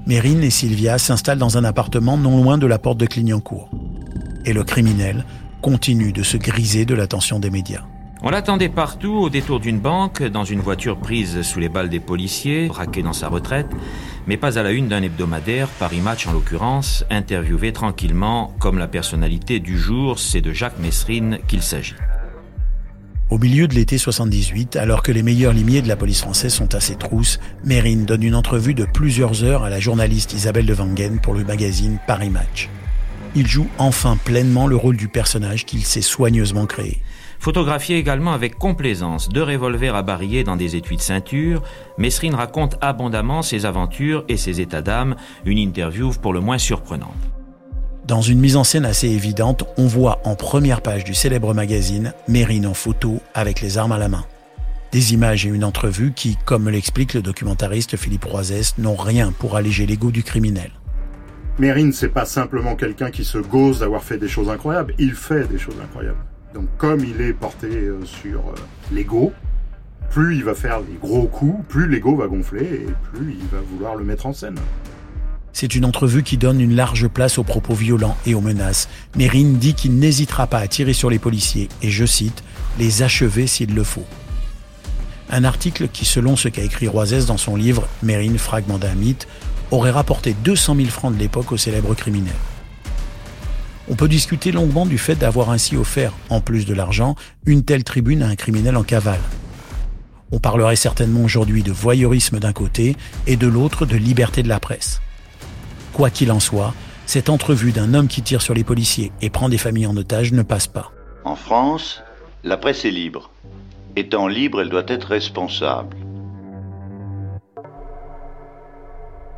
Mérine 0.05 0.43
et 0.43 0.49
Sylvia 0.49 0.97
s'installent 0.97 1.37
dans 1.37 1.57
un 1.57 1.63
appartement 1.63 2.17
non 2.17 2.41
loin 2.41 2.57
de 2.57 2.65
la 2.65 2.79
porte 2.79 2.97
de 2.97 3.05
Clignancourt. 3.05 3.69
Et 4.45 4.53
le 4.53 4.63
criminel 4.63 5.25
continue 5.61 6.11
de 6.11 6.23
se 6.23 6.37
griser 6.37 6.85
de 6.85 6.95
l'attention 6.95 7.39
des 7.39 7.49
médias. 7.49 7.83
On 8.21 8.29
l'attendait 8.31 8.67
partout, 8.67 9.13
au 9.13 9.29
détour 9.29 9.61
d'une 9.61 9.79
banque, 9.79 10.23
dans 10.23 10.43
une 10.43 10.59
voiture 10.59 10.97
prise 10.97 11.41
sous 11.41 11.59
les 11.59 11.69
balles 11.69 11.87
des 11.87 12.01
policiers, 12.01 12.67
braqué 12.67 13.01
dans 13.01 13.13
sa 13.13 13.29
retraite, 13.29 13.69
mais 14.27 14.35
pas 14.35 14.59
à 14.59 14.63
la 14.63 14.71
une 14.71 14.89
d'un 14.89 15.01
hebdomadaire, 15.01 15.69
Paris 15.79 16.01
Match 16.01 16.27
en 16.27 16.33
l'occurrence, 16.33 17.05
interviewé 17.09 17.71
tranquillement 17.71 18.53
comme 18.59 18.77
la 18.77 18.89
personnalité 18.89 19.61
du 19.61 19.77
jour, 19.77 20.19
c'est 20.19 20.41
de 20.41 20.51
Jacques 20.51 20.79
Messrine 20.79 21.39
qu'il 21.47 21.61
s'agit. 21.61 21.95
Au 23.29 23.37
milieu 23.37 23.67
de 23.67 23.75
l'été 23.75 23.97
78, 23.97 24.75
alors 24.75 25.01
que 25.01 25.13
les 25.13 25.23
meilleurs 25.23 25.53
limiers 25.53 25.81
de 25.81 25.87
la 25.87 25.95
police 25.95 26.21
française 26.21 26.51
sont 26.51 26.75
à 26.75 26.81
ses 26.81 26.95
trousses, 26.95 27.39
Mérine 27.63 28.03
donne 28.03 28.23
une 28.23 28.35
entrevue 28.35 28.73
de 28.73 28.85
plusieurs 28.85 29.43
heures 29.45 29.63
à 29.63 29.69
la 29.69 29.79
journaliste 29.79 30.33
Isabelle 30.33 30.65
de 30.65 30.73
Wangen 30.73 31.19
pour 31.21 31.35
le 31.35 31.45
magazine 31.45 31.99
Paris 32.05 32.31
Match. 32.31 32.69
Il 33.35 33.47
joue 33.47 33.67
enfin 33.77 34.17
pleinement 34.17 34.67
le 34.67 34.75
rôle 34.75 34.97
du 34.97 35.07
personnage 35.07 35.65
qu'il 35.65 35.85
s'est 35.85 36.01
soigneusement 36.01 36.65
créé. 36.65 37.01
Photographié 37.39 37.97
également 37.97 38.33
avec 38.33 38.57
complaisance, 38.57 39.29
deux 39.29 39.43
revolvers 39.43 39.95
à 39.95 40.01
bariller 40.01 40.43
dans 40.43 40.57
des 40.57 40.75
étuis 40.75 40.97
de 40.97 41.01
ceinture, 41.01 41.63
Messrine 41.97 42.35
raconte 42.35 42.75
abondamment 42.81 43.41
ses 43.41 43.65
aventures 43.65 44.25
et 44.27 44.35
ses 44.35 44.59
états 44.59 44.81
d'âme, 44.81 45.15
une 45.45 45.57
interview 45.57 46.11
pour 46.21 46.33
le 46.33 46.41
moins 46.41 46.57
surprenante. 46.57 47.15
Dans 48.05 48.21
une 48.21 48.39
mise 48.39 48.57
en 48.57 48.63
scène 48.63 48.85
assez 48.85 49.07
évidente, 49.07 49.63
on 49.77 49.85
voit 49.85 50.19
en 50.25 50.35
première 50.35 50.81
page 50.81 51.03
du 51.03 51.13
célèbre 51.13 51.53
magazine 51.53 52.13
Mérine 52.27 52.65
en 52.65 52.73
photo 52.73 53.19
avec 53.33 53.61
les 53.61 53.77
armes 53.77 53.91
à 53.91 53.99
la 53.99 54.09
main. 54.09 54.25
Des 54.91 55.13
images 55.13 55.45
et 55.45 55.49
une 55.49 55.63
entrevue 55.63 56.11
qui, 56.13 56.35
comme 56.45 56.67
l'explique 56.67 57.13
le 57.13 57.21
documentariste 57.21 57.95
Philippe 57.95 58.25
Roisès, 58.25 58.73
n'ont 58.79 58.95
rien 58.95 59.31
pour 59.31 59.55
alléger 59.55 59.85
l'ego 59.85 60.09
du 60.09 60.23
criminel. 60.23 60.71
Mérine, 61.59 61.91
c'est 61.91 62.07
pas 62.07 62.25
simplement 62.25 62.77
quelqu'un 62.77 63.11
qui 63.11 63.25
se 63.25 63.37
gauze 63.37 63.79
d'avoir 63.79 64.01
fait 64.01 64.17
des 64.17 64.29
choses 64.29 64.49
incroyables, 64.49 64.93
il 64.97 65.13
fait 65.13 65.45
des 65.45 65.57
choses 65.57 65.75
incroyables. 65.83 66.23
Donc 66.53 66.69
comme 66.77 67.03
il 67.03 67.19
est 67.19 67.33
porté 67.33 67.67
euh, 67.67 67.99
sur 68.05 68.39
euh, 68.39 68.55
l'ego, 68.93 69.33
plus 70.09 70.37
il 70.37 70.45
va 70.45 70.55
faire 70.55 70.81
des 70.81 70.97
gros 70.99 71.27
coups, 71.27 71.61
plus 71.67 71.89
l'ego 71.89 72.15
va 72.15 72.27
gonfler 72.27 72.63
et 72.63 72.87
plus 73.11 73.35
il 73.37 73.47
va 73.47 73.59
vouloir 73.59 73.97
le 73.97 74.05
mettre 74.05 74.25
en 74.25 74.31
scène. 74.31 74.55
C'est 75.51 75.75
une 75.75 75.83
entrevue 75.83 76.23
qui 76.23 76.37
donne 76.37 76.61
une 76.61 76.75
large 76.77 77.09
place 77.09 77.37
aux 77.37 77.43
propos 77.43 77.73
violents 77.73 78.15
et 78.25 78.35
aux 78.35 78.41
menaces. 78.41 78.87
Mérine 79.17 79.57
dit 79.57 79.73
qu'il 79.73 79.95
n'hésitera 79.95 80.47
pas 80.47 80.59
à 80.59 80.67
tirer 80.69 80.93
sur 80.93 81.09
les 81.09 81.19
policiers 81.19 81.67
et, 81.81 81.89
je 81.89 82.05
cite, 82.05 82.41
les 82.79 83.03
achever 83.03 83.47
s'il 83.47 83.75
le 83.75 83.83
faut. 83.83 84.05
Un 85.29 85.43
article 85.43 85.89
qui, 85.89 86.05
selon 86.05 86.37
ce 86.37 86.47
qu'a 86.47 86.63
écrit 86.63 86.87
Roisès 86.87 87.25
dans 87.25 87.37
son 87.37 87.55
livre 87.57 87.87
Mérine, 88.01 88.37
fragment 88.37 88.77
d'un 88.77 88.95
mythe, 88.95 89.27
aurait 89.71 89.91
rapporté 89.91 90.33
200 90.43 90.75
000 90.75 90.87
francs 90.89 91.13
de 91.13 91.19
l'époque 91.19 91.51
au 91.51 91.57
célèbre 91.57 91.93
criminel. 91.93 92.35
On 93.89 93.95
peut 93.95 94.07
discuter 94.07 94.51
longuement 94.51 94.85
du 94.85 94.97
fait 94.97 95.15
d'avoir 95.15 95.49
ainsi 95.49 95.75
offert, 95.75 96.13
en 96.29 96.41
plus 96.41 96.65
de 96.65 96.75
l'argent, 96.75 97.15
une 97.45 97.63
telle 97.63 97.83
tribune 97.83 98.21
à 98.21 98.27
un 98.27 98.35
criminel 98.35 98.77
en 98.77 98.83
cavale. 98.83 99.21
On 100.31 100.39
parlerait 100.39 100.75
certainement 100.75 101.23
aujourd'hui 101.23 101.63
de 101.63 101.71
voyeurisme 101.71 102.39
d'un 102.39 102.53
côté 102.53 102.95
et 103.25 103.35
de 103.35 103.47
l'autre 103.47 103.87
de 103.87 103.97
liberté 103.97 104.43
de 104.43 104.47
la 104.47 104.59
presse. 104.59 105.01
Quoi 105.91 106.11
qu'il 106.11 106.31
en 106.31 106.39
soit, 106.39 106.75
cette 107.07 107.29
entrevue 107.29 107.71
d'un 107.71 107.95
homme 107.95 108.07
qui 108.07 108.21
tire 108.21 108.43
sur 108.43 108.53
les 108.53 108.63
policiers 108.63 109.11
et 109.21 109.31
prend 109.31 109.49
des 109.49 109.57
familles 109.57 109.87
en 109.87 109.97
otage 109.97 110.31
ne 110.31 110.43
passe 110.43 110.67
pas. 110.67 110.91
En 111.23 111.35
France, 111.35 112.03
la 112.43 112.57
presse 112.57 112.85
est 112.85 112.91
libre. 112.91 113.31
Étant 113.95 114.27
libre, 114.27 114.61
elle 114.61 114.69
doit 114.69 114.83
être 114.87 115.07
responsable. 115.07 115.97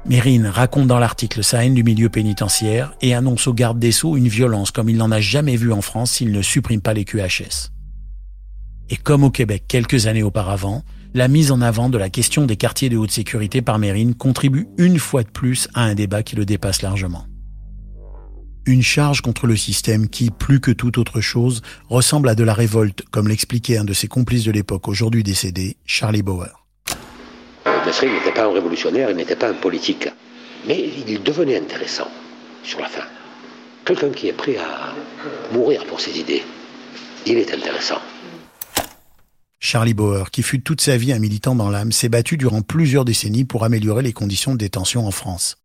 Mérine 0.06 0.48
raconte 0.48 0.88
dans 0.88 0.98
l'article 0.98 1.44
sa 1.44 1.64
haine 1.64 1.76
du 1.76 1.84
milieu 1.84 2.10
pénitentiaire 2.10 2.94
et 3.02 3.14
annonce 3.14 3.48
au 3.48 3.54
garde 3.54 3.78
des 3.78 3.92
Sceaux 3.92 4.18
une 4.18 4.28
violence 4.28 4.72
comme 4.72 4.90
il 4.90 4.98
n'en 4.98 5.12
a 5.12 5.22
jamais 5.22 5.56
vu 5.56 5.72
en 5.72 5.82
France 5.82 6.12
s'il 6.12 6.32
ne 6.32 6.42
supprime 6.42 6.82
pas 6.82 6.94
les 6.94 7.06
QHS. 7.06 7.70
Et 8.90 8.98
comme 8.98 9.24
au 9.24 9.30
Québec 9.30 9.66
quelques 9.68 10.08
années 10.08 10.24
auparavant, 10.24 10.84
la 11.14 11.28
mise 11.28 11.52
en 11.52 11.62
avant 11.62 11.90
de 11.90 11.98
la 11.98 12.10
question 12.10 12.46
des 12.46 12.58
quartiers 12.58 12.90
de 12.90 12.98
haute 12.98 13.12
sécurité 13.12 13.62
par 13.62 13.78
Mérine 13.78 14.16
contribue 14.16 14.68
une 14.78 14.98
fois 14.98 15.24
de 15.24 15.30
plus 15.30 15.68
à 15.76 15.84
un 15.84 15.94
débat 15.94 16.24
qui 16.24 16.36
le 16.36 16.46
dépasse 16.46 16.82
largement. 16.82 17.26
Une 18.66 18.84
charge 18.84 19.22
contre 19.22 19.48
le 19.48 19.56
système 19.56 20.08
qui, 20.08 20.30
plus 20.30 20.60
que 20.60 20.72
toute 20.72 20.98
autre 20.98 21.20
chose, 21.20 21.62
ressemble 21.90 22.30
à 22.30 22.36
de 22.36 22.44
la 22.44 22.54
révolte, 22.54 23.04
comme 23.12 23.28
l'expliquait 23.28 23.78
un 23.78 23.86
de 23.86 23.94
ses 23.94 24.08
complices 24.08 24.46
de 24.46 24.52
l'époque, 24.52 24.88
aujourd'hui 24.88 25.24
décédé, 25.24 25.78
Charlie 25.86 26.22
Bauer. 26.22 26.61
Messrine 27.86 28.14
n'était 28.14 28.32
pas 28.32 28.46
un 28.46 28.54
révolutionnaire, 28.54 29.10
il 29.10 29.16
n'était 29.16 29.36
pas 29.36 29.50
un 29.50 29.54
politique. 29.54 30.08
Mais 30.68 30.90
il 31.08 31.24
devenait 31.24 31.58
intéressant 31.58 32.08
sur 32.64 32.80
la 32.80 32.88
fin. 32.88 33.04
Quelqu'un 33.86 34.10
qui 34.10 34.28
est 34.28 34.34
prêt 34.34 34.58
à 34.58 34.94
mourir 35.52 35.86
pour 35.86 36.00
ses 36.00 36.20
idées. 36.20 36.44
Il 37.26 37.38
est 37.38 37.54
intéressant. 37.54 38.00
Charlie 39.60 39.94
Bauer, 39.94 40.32
qui 40.32 40.44
fut 40.44 40.62
toute 40.62 40.82
sa 40.82 40.98
vie 40.98 41.14
un 41.14 41.20
militant 41.20 41.56
dans 41.56 41.70
l'âme, 41.70 41.92
s'est 41.92 42.10
battu 42.10 42.38
durant 42.38 42.62
plusieurs 42.62 43.06
décennies 43.06 43.46
pour 43.46 43.64
améliorer 43.64 44.04
les 44.04 44.14
conditions 44.14 44.54
de 44.54 44.58
détention 44.58 45.08
en 45.08 45.12
France. 45.12 45.58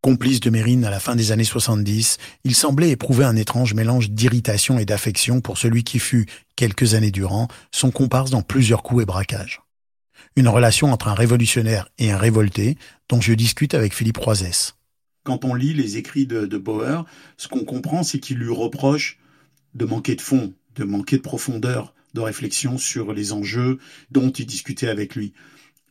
Complice 0.00 0.40
de 0.40 0.50
Mérine 0.50 0.84
à 0.84 0.90
la 0.90 0.98
fin 0.98 1.14
des 1.14 1.30
années 1.30 1.44
70, 1.44 2.18
il 2.44 2.54
semblait 2.56 2.90
éprouver 2.90 3.24
un 3.24 3.36
étrange 3.36 3.74
mélange 3.74 4.10
d'irritation 4.10 4.80
et 4.80 4.84
d'affection 4.84 5.40
pour 5.40 5.58
celui 5.58 5.84
qui 5.84 6.00
fut, 6.00 6.26
quelques 6.56 6.94
années 6.94 7.12
durant, 7.12 7.46
son 7.70 7.92
comparse 7.92 8.30
dans 8.30 8.42
plusieurs 8.42 8.82
coups 8.82 9.02
et 9.02 9.06
braquages. 9.06 9.60
Une 10.34 10.48
relation 10.48 10.92
entre 10.92 11.08
un 11.08 11.14
révolutionnaire 11.14 11.88
et 11.98 12.10
un 12.10 12.16
révolté, 12.16 12.78
dont 13.08 13.20
je 13.20 13.34
discute 13.34 13.74
avec 13.74 13.94
Philippe 13.94 14.16
Roisès. 14.16 14.74
Quand 15.24 15.44
on 15.44 15.54
lit 15.54 15.74
les 15.74 15.98
écrits 15.98 16.26
de, 16.26 16.46
de 16.46 16.58
Bauer, 16.58 17.04
ce 17.36 17.48
qu'on 17.48 17.64
comprend, 17.64 18.02
c'est 18.02 18.18
qu'il 18.18 18.38
lui 18.38 18.52
reproche 18.52 19.18
de 19.74 19.84
manquer 19.84 20.14
de 20.14 20.20
fond, 20.20 20.54
de 20.76 20.84
manquer 20.84 21.18
de 21.18 21.22
profondeur, 21.22 21.94
de 22.14 22.20
réflexion 22.20 22.78
sur 22.78 23.12
les 23.12 23.32
enjeux 23.32 23.78
dont 24.10 24.30
il 24.30 24.46
discutait 24.46 24.88
avec 24.88 25.14
lui. 25.14 25.32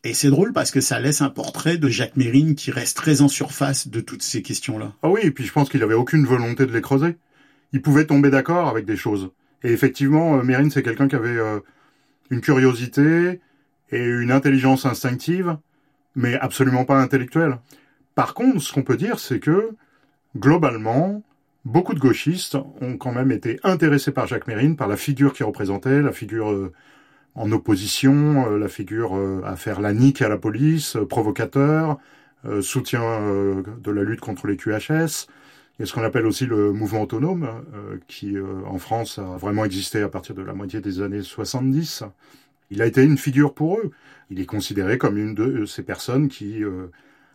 Et 0.04 0.16
c'est 0.16 0.30
drôle 0.30 0.54
parce 0.54 0.72
que 0.72 0.82
ça 0.82 1.00
laisse 1.00 1.22
un 1.22 1.30
portrait 1.30 1.78
de 1.78 1.88
Jacques 1.88 2.18
Mérine 2.18 2.56
qui 2.56 2.72
reste 2.72 2.98
très 2.98 3.22
en 3.22 3.28
surface 3.28 3.88
de 3.88 4.02
toutes 4.02 4.24
ces 4.24 4.42
questions-là. 4.42 4.96
Ah 5.04 5.10
oui, 5.10 5.22
et 5.24 5.32
puis 5.32 5.46
je 5.46 5.52
pense 5.52 5.70
qu'il 5.70 5.84
avait 5.84 5.94
aucune 5.94 6.26
volonté 6.26 6.66
de 6.66 6.74
les 6.74 6.82
creuser. 6.82 7.18
Il 7.74 7.84
pouvait 7.84 8.06
tomber 8.06 8.32
d'accord 8.32 8.68
avec 8.68 8.86
des 8.86 8.98
choses. 8.98 9.30
Et 9.64 9.72
effectivement, 9.72 10.40
euh, 10.40 10.44
Mérine, 10.44 10.72
c'est 10.72 10.82
quelqu'un 10.82 11.08
qui 11.08 11.16
avait 11.16 11.38
euh, 11.38 11.60
une 12.32 12.42
curiosité 12.42 13.40
et 13.92 14.04
une 14.04 14.32
intelligence 14.32 14.86
instinctive, 14.86 15.58
mais 16.16 16.36
absolument 16.36 16.86
pas 16.86 17.00
intellectuelle. 17.00 17.60
Par 18.16 18.34
contre, 18.34 18.62
ce 18.62 18.74
qu'on 18.74 18.84
peut 18.84 18.98
dire, 18.98 19.20
c'est 19.20 19.40
que, 19.40 19.72
globalement, 20.38 21.24
beaucoup 21.66 21.94
de 21.94 22.00
gauchistes 22.00 22.58
ont 22.82 22.98
quand 22.98 23.12
même 23.12 23.32
été 23.32 23.60
intéressés 23.64 24.12
par 24.12 24.28
Jacques 24.28 24.48
Mérine, 24.48 24.76
par 24.76 24.88
la 24.88 24.98
figure 24.98 25.34
qu'il 25.34 25.46
représentait, 25.46 26.02
la 26.02 26.12
figure 26.12 26.52
euh, 26.52 26.72
en 27.36 27.52
opposition, 27.52 28.52
euh, 28.52 28.58
la 28.58 28.68
figure 28.68 29.16
euh, 29.16 29.42
à 29.46 29.56
faire 29.56 29.82
la 29.82 29.94
nique 29.94 30.22
à 30.22 30.30
la 30.30 30.38
police, 30.38 30.98
provocateur, 31.10 31.98
soutien 32.62 33.20
de 33.84 33.92
la 33.92 34.02
lutte 34.02 34.20
contre 34.20 34.48
les 34.48 34.58
QHS. 34.58 35.28
Il 35.78 35.82
y 35.82 35.84
a 35.84 35.86
ce 35.86 35.94
qu'on 35.94 36.02
appelle 36.02 36.26
aussi 36.26 36.48
le 36.48 36.74
mouvement 36.74 37.04
autonome, 37.04 37.48
qui 38.08 38.36
en 38.66 38.80
France 38.80 39.20
a 39.20 39.38
vraiment 39.38 39.64
existé 39.64 40.02
à 40.02 40.10
partir 40.10 40.34
de 40.34 40.42
la 40.42 40.54
moitié 40.54 40.82
des 40.82 41.04
années 41.04 41.22
70. 41.22 42.04
Il 42.72 42.82
a 42.82 42.88
été 42.88 43.04
une 43.04 43.18
figure 43.18 43.54
pour 43.54 43.78
eux. 43.78 43.92
Il 44.32 44.40
est 44.40 44.46
considéré 44.46 44.98
comme 44.98 45.18
une 45.18 45.36
de 45.36 45.66
ces 45.66 45.84
personnes 45.84 46.28
qui 46.28 46.64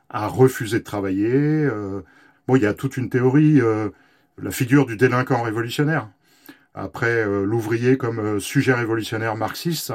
a 0.09 0.27
refusé 0.27 0.79
de 0.81 0.85
travailler. 0.85 1.69
bon, 2.49 2.57
il 2.57 2.63
y 2.63 2.67
a 2.67 2.75
toute 2.75 2.97
une 2.97 3.11
théorie 3.11 3.61
la 4.43 4.51
figure 4.51 4.87
du 4.87 4.97
délinquant 4.97 5.43
révolutionnaire. 5.43 6.09
Après 6.75 7.25
euh, 7.25 7.45
l'ouvrier 7.45 7.97
comme 7.97 8.19
euh, 8.19 8.41
sujet 8.41 8.75
révolutionnaire 8.75 9.37
marxiste, 9.37 9.93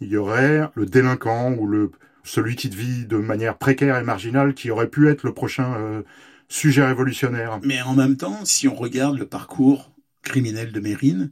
il 0.00 0.08
y 0.08 0.16
aurait 0.16 0.68
le 0.74 0.86
délinquant 0.86 1.52
ou 1.52 1.90
celui 2.24 2.56
qui 2.56 2.68
vit 2.68 3.06
de 3.06 3.16
manière 3.16 3.56
précaire 3.56 3.96
et 3.96 4.02
marginale 4.02 4.54
qui 4.54 4.70
aurait 4.70 4.88
pu 4.88 5.08
être 5.08 5.22
le 5.22 5.32
prochain 5.32 5.74
euh, 5.78 6.02
sujet 6.48 6.84
révolutionnaire. 6.84 7.60
Mais 7.62 7.82
en 7.82 7.94
même 7.94 8.16
temps, 8.16 8.44
si 8.44 8.68
on 8.68 8.74
regarde 8.74 9.18
le 9.18 9.26
parcours 9.26 9.92
criminel 10.22 10.72
de 10.72 10.80
Mérine, 10.80 11.30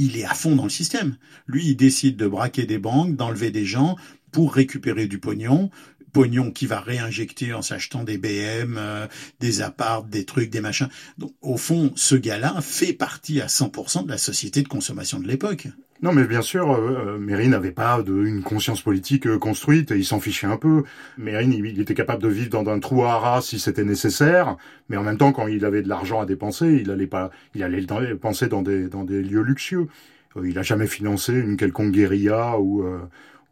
il 0.00 0.16
est 0.16 0.24
à 0.24 0.34
fond 0.34 0.56
dans 0.56 0.64
le 0.64 0.70
système. 0.70 1.16
Lui, 1.46 1.66
il 1.66 1.76
décide 1.76 2.16
de 2.16 2.26
braquer 2.26 2.64
des 2.64 2.78
banques, 2.78 3.16
d'enlever 3.16 3.50
des 3.50 3.66
gens 3.66 3.96
pour 4.32 4.54
récupérer 4.54 5.06
du 5.06 5.18
pognon, 5.18 5.70
pognon 6.12 6.50
qui 6.50 6.66
va 6.66 6.80
réinjecter 6.80 7.52
en 7.52 7.62
s'achetant 7.62 8.02
des 8.02 8.18
BM, 8.18 8.76
euh, 8.78 9.06
des 9.40 9.60
apparts, 9.60 10.04
des 10.04 10.24
trucs, 10.24 10.50
des 10.50 10.60
machins. 10.60 10.88
Donc, 11.18 11.34
au 11.42 11.56
fond, 11.56 11.92
ce 11.96 12.14
gars-là 12.14 12.60
fait 12.62 12.92
partie 12.92 13.40
à 13.40 13.46
100% 13.46 14.04
de 14.04 14.10
la 14.10 14.18
société 14.18 14.62
de 14.62 14.68
consommation 14.68 15.20
de 15.20 15.28
l'époque. 15.28 15.68
Non, 16.02 16.12
mais 16.12 16.24
bien 16.26 16.40
sûr, 16.40 16.72
euh, 16.72 17.18
Mérine 17.18 17.50
n'avait 17.50 17.72
pas 17.72 18.02
une 18.06 18.42
conscience 18.42 18.80
politique 18.80 19.26
euh, 19.26 19.38
construite 19.38 19.90
et 19.90 19.98
il 19.98 20.04
s'en 20.04 20.18
fichait 20.18 20.46
un 20.46 20.56
peu. 20.56 20.84
Mérine, 21.18 21.52
il, 21.52 21.66
il, 21.66 21.78
était 21.78 21.94
capable 21.94 22.22
de 22.22 22.28
vivre 22.28 22.48
dans 22.48 22.66
un 22.70 22.78
trou 22.80 23.04
à 23.04 23.18
rats 23.18 23.42
si 23.42 23.58
c'était 23.58 23.84
nécessaire, 23.84 24.56
mais 24.88 24.96
en 24.96 25.02
même 25.02 25.18
temps, 25.18 25.32
quand 25.32 25.46
il 25.46 25.62
avait 25.66 25.82
de 25.82 25.88
l'argent 25.90 26.20
à 26.20 26.26
dépenser, 26.26 26.80
il 26.80 26.90
allait 26.90 27.06
pas, 27.06 27.30
il 27.54 27.62
allait 27.62 27.82
le 27.82 28.06
dépenser 28.06 28.48
dans 28.48 28.62
des 28.62 28.88
dans 28.88 29.04
des 29.04 29.22
lieux 29.22 29.42
luxueux. 29.42 29.88
Euh, 30.36 30.48
il 30.48 30.58
a 30.58 30.62
jamais 30.62 30.86
financé 30.86 31.32
une 31.34 31.56
quelconque 31.56 31.92
guérilla 31.92 32.58
ou 32.58 32.82
euh, 32.82 33.00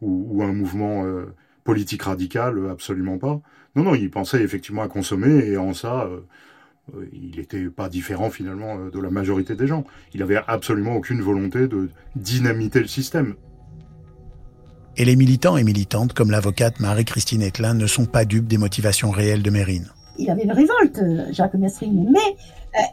ou, 0.01 0.27
ou, 0.31 0.43
un 0.43 0.53
mouvement 0.53 1.05
euh, 1.05 1.25
politique 1.63 2.03
radical, 2.03 2.69
absolument 2.71 3.17
pas. 3.17 3.41
Non, 3.75 3.83
non, 3.83 3.95
il 3.95 4.09
pensait 4.09 4.41
effectivement 4.41 4.81
à 4.81 4.87
consommer 4.87 5.45
et 5.45 5.57
en 5.57 5.73
ça 5.73 6.09
il 7.13 7.37
n'était 7.37 7.65
pas 7.69 7.89
différent 7.89 8.29
finalement 8.29 8.75
de 8.89 8.99
la 8.99 9.09
majorité 9.09 9.55
des 9.55 9.67
gens. 9.67 9.83
Il 10.13 10.21
avait 10.21 10.39
absolument 10.47 10.95
aucune 10.95 11.21
volonté 11.21 11.67
de 11.67 11.89
dynamiter 12.15 12.79
le 12.79 12.87
système. 12.87 13.35
Et 14.97 15.05
les 15.05 15.15
militants 15.15 15.55
et 15.55 15.63
militantes, 15.63 16.13
comme 16.13 16.31
l'avocate 16.31 16.79
Marie-Christine 16.79 17.41
Etlin, 17.41 17.73
ne 17.73 17.87
sont 17.87 18.05
pas 18.05 18.25
dupes 18.25 18.47
des 18.47 18.57
motivations 18.57 19.11
réelles 19.11 19.43
de 19.43 19.49
Mérine. 19.49 19.87
Il 20.17 20.29
avait 20.29 20.43
une 20.43 20.51
révolte, 20.51 21.01
Jacques 21.31 21.53
Messrine, 21.53 22.09
mais 22.11 22.35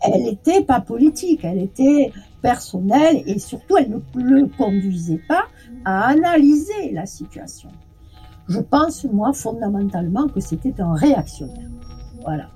elle 0.02 0.22
n'était 0.22 0.62
pas 0.62 0.80
politique, 0.80 1.40
elle 1.42 1.58
était 1.60 2.12
personnelle 2.40 3.22
et 3.26 3.40
surtout 3.40 3.76
elle 3.76 3.90
ne 3.90 4.22
le 4.22 4.46
conduisait 4.56 5.20
pas 5.26 5.46
à 5.84 6.06
analyser 6.06 6.92
la 6.92 7.06
situation. 7.06 7.70
Je 8.48 8.60
pense, 8.60 9.04
moi, 9.04 9.32
fondamentalement, 9.32 10.28
que 10.28 10.38
c'était 10.38 10.80
un 10.80 10.94
réactionnaire. 10.94 11.68
Voilà. 12.22 12.50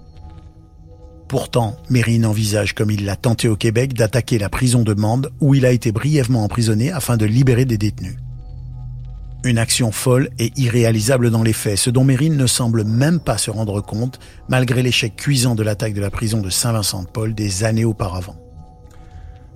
Pourtant, 1.31 1.77
Mérine 1.88 2.27
envisage, 2.27 2.75
comme 2.75 2.90
il 2.90 3.05
l'a 3.05 3.14
tenté 3.14 3.47
au 3.47 3.55
Québec, 3.55 3.95
d'attaquer 3.95 4.37
la 4.37 4.49
prison 4.49 4.83
de 4.83 4.95
Mende 4.95 5.31
où 5.38 5.55
il 5.55 5.64
a 5.64 5.71
été 5.71 5.93
brièvement 5.93 6.43
emprisonné 6.43 6.90
afin 6.90 7.16
de 7.16 7.25
libérer 7.25 7.64
des 7.64 7.79
détenus. 7.79 8.16
Une 9.45 9.57
action 9.57 9.93
folle 9.93 10.31
et 10.40 10.51
irréalisable 10.57 11.31
dans 11.31 11.45
les 11.45 11.53
faits, 11.53 11.77
ce 11.77 11.88
dont 11.88 12.03
Mérine 12.03 12.37
ne 12.37 12.49
semble 12.49 12.83
même 12.83 13.21
pas 13.21 13.38
se 13.38 13.53
rendre 13.53 13.81
compte, 13.81 14.19
malgré 14.49 14.83
l'échec 14.83 15.14
cuisant 15.14 15.55
de 15.55 15.62
l'attaque 15.62 15.95
de 15.95 16.01
la 16.01 16.11
prison 16.11 16.40
de 16.40 16.51
Saint-Vincent-de-Paul 16.51 17.33
des 17.33 17.62
années 17.62 17.85
auparavant. 17.85 18.35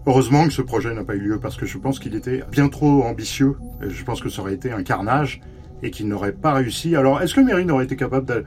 Heureusement 0.06 0.46
que 0.46 0.52
ce 0.52 0.62
projet 0.62 0.94
n'a 0.94 1.02
pas 1.02 1.16
eu 1.16 1.22
lieu 1.22 1.40
parce 1.40 1.56
que 1.56 1.66
je 1.66 1.76
pense 1.78 1.98
qu'il 1.98 2.14
était 2.14 2.44
bien 2.52 2.68
trop 2.68 3.02
ambitieux. 3.02 3.56
Je 3.80 4.04
pense 4.04 4.20
que 4.20 4.28
ça 4.28 4.42
aurait 4.42 4.54
été 4.54 4.70
un 4.70 4.84
carnage 4.84 5.40
et 5.82 5.90
qu'il 5.90 6.06
n'aurait 6.06 6.34
pas 6.34 6.52
réussi. 6.52 6.94
Alors, 6.94 7.20
est-ce 7.20 7.34
que 7.34 7.40
Mérine 7.40 7.72
aurait 7.72 7.86
été 7.86 7.96
capable 7.96 8.26
de 8.26 8.44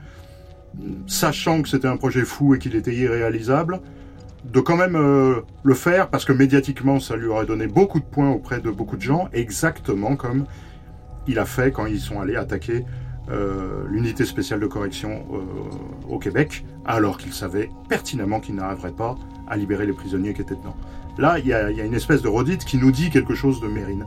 sachant 1.06 1.62
que 1.62 1.68
c'était 1.68 1.88
un 1.88 1.96
projet 1.96 2.24
fou 2.24 2.54
et 2.54 2.58
qu'il 2.58 2.76
était 2.76 2.94
irréalisable, 2.94 3.80
de 4.44 4.60
quand 4.60 4.76
même 4.76 4.96
euh, 4.96 5.40
le 5.62 5.74
faire 5.74 6.08
parce 6.08 6.24
que 6.24 6.32
médiatiquement 6.32 7.00
ça 7.00 7.16
lui 7.16 7.26
aurait 7.26 7.46
donné 7.46 7.66
beaucoup 7.66 8.00
de 8.00 8.04
points 8.04 8.30
auprès 8.30 8.60
de 8.60 8.70
beaucoup 8.70 8.96
de 8.96 9.02
gens, 9.02 9.28
exactement 9.32 10.16
comme 10.16 10.46
il 11.26 11.38
a 11.38 11.44
fait 11.44 11.72
quand 11.72 11.86
ils 11.86 12.00
sont 12.00 12.20
allés 12.20 12.36
attaquer 12.36 12.84
euh, 13.30 13.84
l'unité 13.90 14.24
spéciale 14.24 14.60
de 14.60 14.66
correction 14.66 15.26
euh, 15.32 15.38
au 16.08 16.18
Québec, 16.18 16.64
alors 16.86 17.18
qu'il 17.18 17.34
savait 17.34 17.68
pertinemment 17.88 18.40
qu'il 18.40 18.54
n'arriverait 18.54 18.92
pas 18.92 19.16
à 19.48 19.56
libérer 19.56 19.84
les 19.84 19.92
prisonniers 19.92 20.32
qui 20.32 20.40
étaient 20.40 20.54
dedans. 20.54 20.76
Là, 21.18 21.38
il 21.38 21.44
y, 21.44 21.48
y 21.48 21.52
a, 21.52 21.84
une 21.84 21.94
espèce 21.94 22.22
de 22.22 22.28
redite 22.28 22.64
qui 22.64 22.78
nous 22.78 22.92
dit 22.92 23.10
quelque 23.10 23.34
chose 23.34 23.60
de 23.60 23.66
Mérine. 23.66 24.04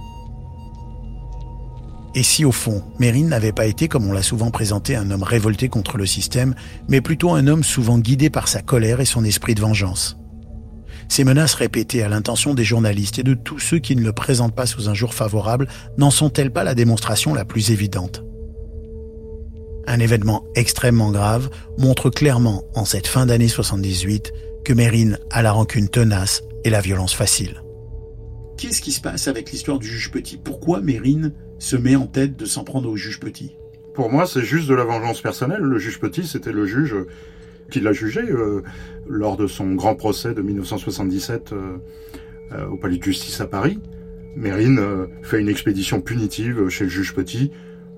Et 2.14 2.24
si 2.24 2.44
au 2.44 2.52
fond, 2.52 2.84
Mérine 3.00 3.30
n'avait 3.30 3.54
pas 3.54 3.68
été, 3.68 3.88
comme 3.88 4.08
on 4.08 4.12
l'a 4.12 4.22
souvent 4.22 4.52
présenté, 4.52 4.96
un 4.96 5.12
homme 5.12 5.24
révolté 5.24 5.70
contre 5.70 5.98
le 5.98 6.06
système, 6.06 6.56
mais 6.90 7.00
plutôt 7.00 7.32
un 7.32 7.48
homme 7.48 7.64
souvent 7.64 8.00
guidé 8.00 8.30
par 8.30 8.50
sa 8.50 8.62
colère 8.62 9.00
et 9.00 9.06
son 9.06 9.24
esprit 9.24 9.56
de 9.56 9.62
vengeance 9.62 10.18
Ces 11.08 11.24
menaces 11.24 11.54
répétées 11.54 12.04
à 12.04 12.10
l'intention 12.10 12.54
des 12.54 12.66
journalistes 12.66 13.20
et 13.20 13.24
de 13.24 13.34
tous 13.34 13.60
ceux 13.60 13.80
qui 13.80 13.96
ne 13.96 14.04
le 14.04 14.12
présentent 14.12 14.56
pas 14.56 14.66
sous 14.66 14.90
un 14.90 14.94
jour 14.94 15.14
favorable 15.14 15.70
n'en 15.98 16.12
sont-elles 16.12 16.52
pas 16.52 16.66
la 16.66 16.76
démonstration 16.76 17.34
la 17.34 17.46
plus 17.46 17.72
évidente 17.72 18.24
Un 19.88 20.00
événement 20.02 20.44
extrêmement 20.56 21.12
grave 21.12 21.50
montre 21.78 22.10
clairement, 22.10 22.64
en 22.76 22.84
cette 22.84 23.08
fin 23.08 23.26
d'année 23.26 23.48
78, 23.48 24.34
que 24.66 24.74
Mérine 24.74 25.18
a 25.32 25.42
la 25.42 25.54
rancune 25.54 25.88
tenace 25.88 26.44
et 26.66 26.70
la 26.70 26.82
violence 26.82 27.14
facile. 27.14 27.62
Qu'est-ce 28.62 28.84
qui 28.84 28.92
se 28.92 29.02
passe 29.02 29.28
avec 29.28 29.52
l'histoire 29.52 29.80
du 29.80 29.88
juge 29.88 30.12
Petit? 30.12 30.38
Pourquoi 30.38 30.82
Mérine 30.82 31.34
se 31.58 31.76
met 31.76 31.96
en 31.96 32.06
tête 32.06 32.38
de 32.38 32.46
s'en 32.46 32.64
prendre 32.64 32.92
au 32.92 32.96
juge 32.96 33.20
Petit? 33.20 33.56
Pour 33.96 34.12
moi, 34.12 34.28
c'est 34.28 34.44
juste 34.44 34.70
de 34.70 34.76
la 34.76 34.84
vengeance 34.84 35.20
personnelle. 35.20 35.62
Le 35.62 35.80
juge 35.80 36.00
Petit, 36.00 36.28
c'était 36.28 36.52
le 36.52 36.68
juge 36.68 36.96
qui 37.72 37.80
l'a 37.80 37.92
jugé 37.92 38.22
euh, 38.22 38.62
lors 39.08 39.36
de 39.36 39.48
son 39.48 39.74
grand 39.74 39.96
procès 39.96 40.36
de 40.36 40.44
1977 40.44 41.54
euh, 41.54 41.78
euh, 42.52 42.68
au 42.68 42.78
palais 42.78 42.98
de 42.98 43.04
justice 43.04 43.42
à 43.42 43.48
Paris. 43.48 43.80
Mérine 44.36 44.80
fait 45.24 45.42
une 45.42 45.50
expédition 45.50 46.00
punitive 46.00 46.70
chez 46.70 46.84
le 46.84 46.90
juge 46.92 47.16
Petit 47.16 47.50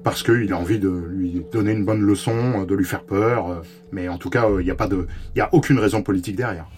parce 0.02 0.24
qu'il 0.24 0.54
a 0.54 0.58
envie 0.58 0.80
de 0.80 0.88
lui 0.90 1.46
donner 1.52 1.74
une 1.74 1.84
bonne 1.84 2.04
leçon, 2.04 2.64
de 2.64 2.74
lui 2.74 2.86
faire 2.86 3.04
peur. 3.04 3.64
mais 3.92 4.08
en 4.08 4.18
tout 4.18 4.30
cas, 4.30 4.48
il 4.60 4.64
n'y 4.64 4.72
a 4.72 4.76
pas 4.76 4.88
de, 4.88 5.08
a 5.38 5.54
aucune 5.54 5.80
raison 5.80 6.04
politique 6.04 6.38
derrière. 6.38 6.70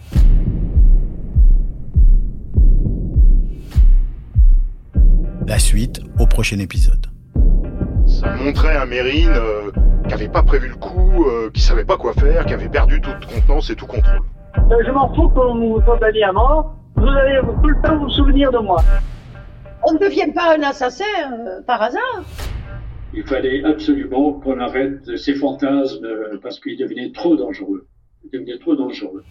La 5.46 5.60
suite 5.60 6.00
au 6.18 6.26
prochain 6.26 6.58
épisode. 6.58 7.06
Ça 8.04 8.34
montrait 8.34 8.76
un 8.76 8.86
Mérine 8.86 9.30
euh, 9.30 9.70
qui 10.08 10.14
avait 10.14 10.28
pas 10.28 10.42
prévu 10.42 10.68
le 10.68 10.74
coup, 10.74 11.24
euh, 11.24 11.50
qui 11.54 11.60
savait 11.60 11.84
pas 11.84 11.96
quoi 11.96 12.14
faire, 12.14 12.44
qui 12.46 12.54
avait 12.54 12.68
perdu 12.68 13.00
toute 13.00 13.24
contenance 13.26 13.70
et 13.70 13.76
tout 13.76 13.86
contrôle. 13.86 14.22
Euh, 14.56 14.82
je 14.84 14.90
m'en 14.90 15.14
fous 15.14 15.28
qu'on 15.28 15.54
vous 15.54 15.80
condamniez 15.82 16.24
à 16.24 16.32
mort. 16.32 16.74
Vous 16.96 17.06
allez 17.06 17.38
tout 17.62 17.68
le 17.68 17.80
temps 17.80 17.96
vous 17.96 18.10
souvenir 18.10 18.50
de 18.50 18.58
moi. 18.58 18.82
On 19.88 19.92
ne 19.92 19.98
devient 19.98 20.32
pas 20.34 20.56
un 20.56 20.62
assassin 20.62 21.04
euh, 21.30 21.62
par 21.64 21.80
hasard. 21.80 22.24
Il 23.14 23.22
fallait 23.22 23.62
absolument 23.64 24.32
qu'on 24.32 24.58
arrête 24.58 25.16
ces 25.16 25.34
fantasmes 25.34 26.08
parce 26.42 26.58
qu'ils 26.58 26.76
devenaient 26.76 27.12
trop 27.12 27.36
dangereux. 27.36 27.86
Ils 28.24 28.30
devenaient 28.30 28.58
trop 28.58 28.74
dangereux. 28.74 29.22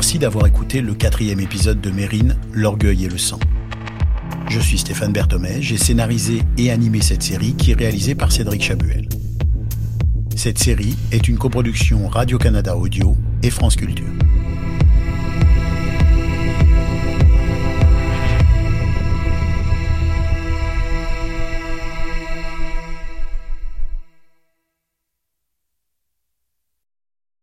Merci 0.00 0.18
d'avoir 0.18 0.46
écouté 0.46 0.80
le 0.80 0.94
quatrième 0.94 1.40
épisode 1.40 1.78
de 1.82 1.90
Mérine, 1.90 2.34
L'orgueil 2.54 3.04
et 3.04 3.08
le 3.10 3.18
sang. 3.18 3.38
Je 4.48 4.58
suis 4.58 4.78
Stéphane 4.78 5.12
Berthomé, 5.12 5.60
j'ai 5.60 5.76
scénarisé 5.76 6.40
et 6.56 6.70
animé 6.70 7.02
cette 7.02 7.22
série 7.22 7.52
qui 7.52 7.72
est 7.72 7.74
réalisée 7.74 8.14
par 8.14 8.32
Cédric 8.32 8.62
Chabuel. 8.62 9.06
Cette 10.34 10.58
série 10.58 10.96
est 11.12 11.28
une 11.28 11.36
coproduction 11.36 12.08
Radio-Canada 12.08 12.78
Audio 12.78 13.14
et 13.42 13.50
France 13.50 13.76
Culture. 13.76 14.06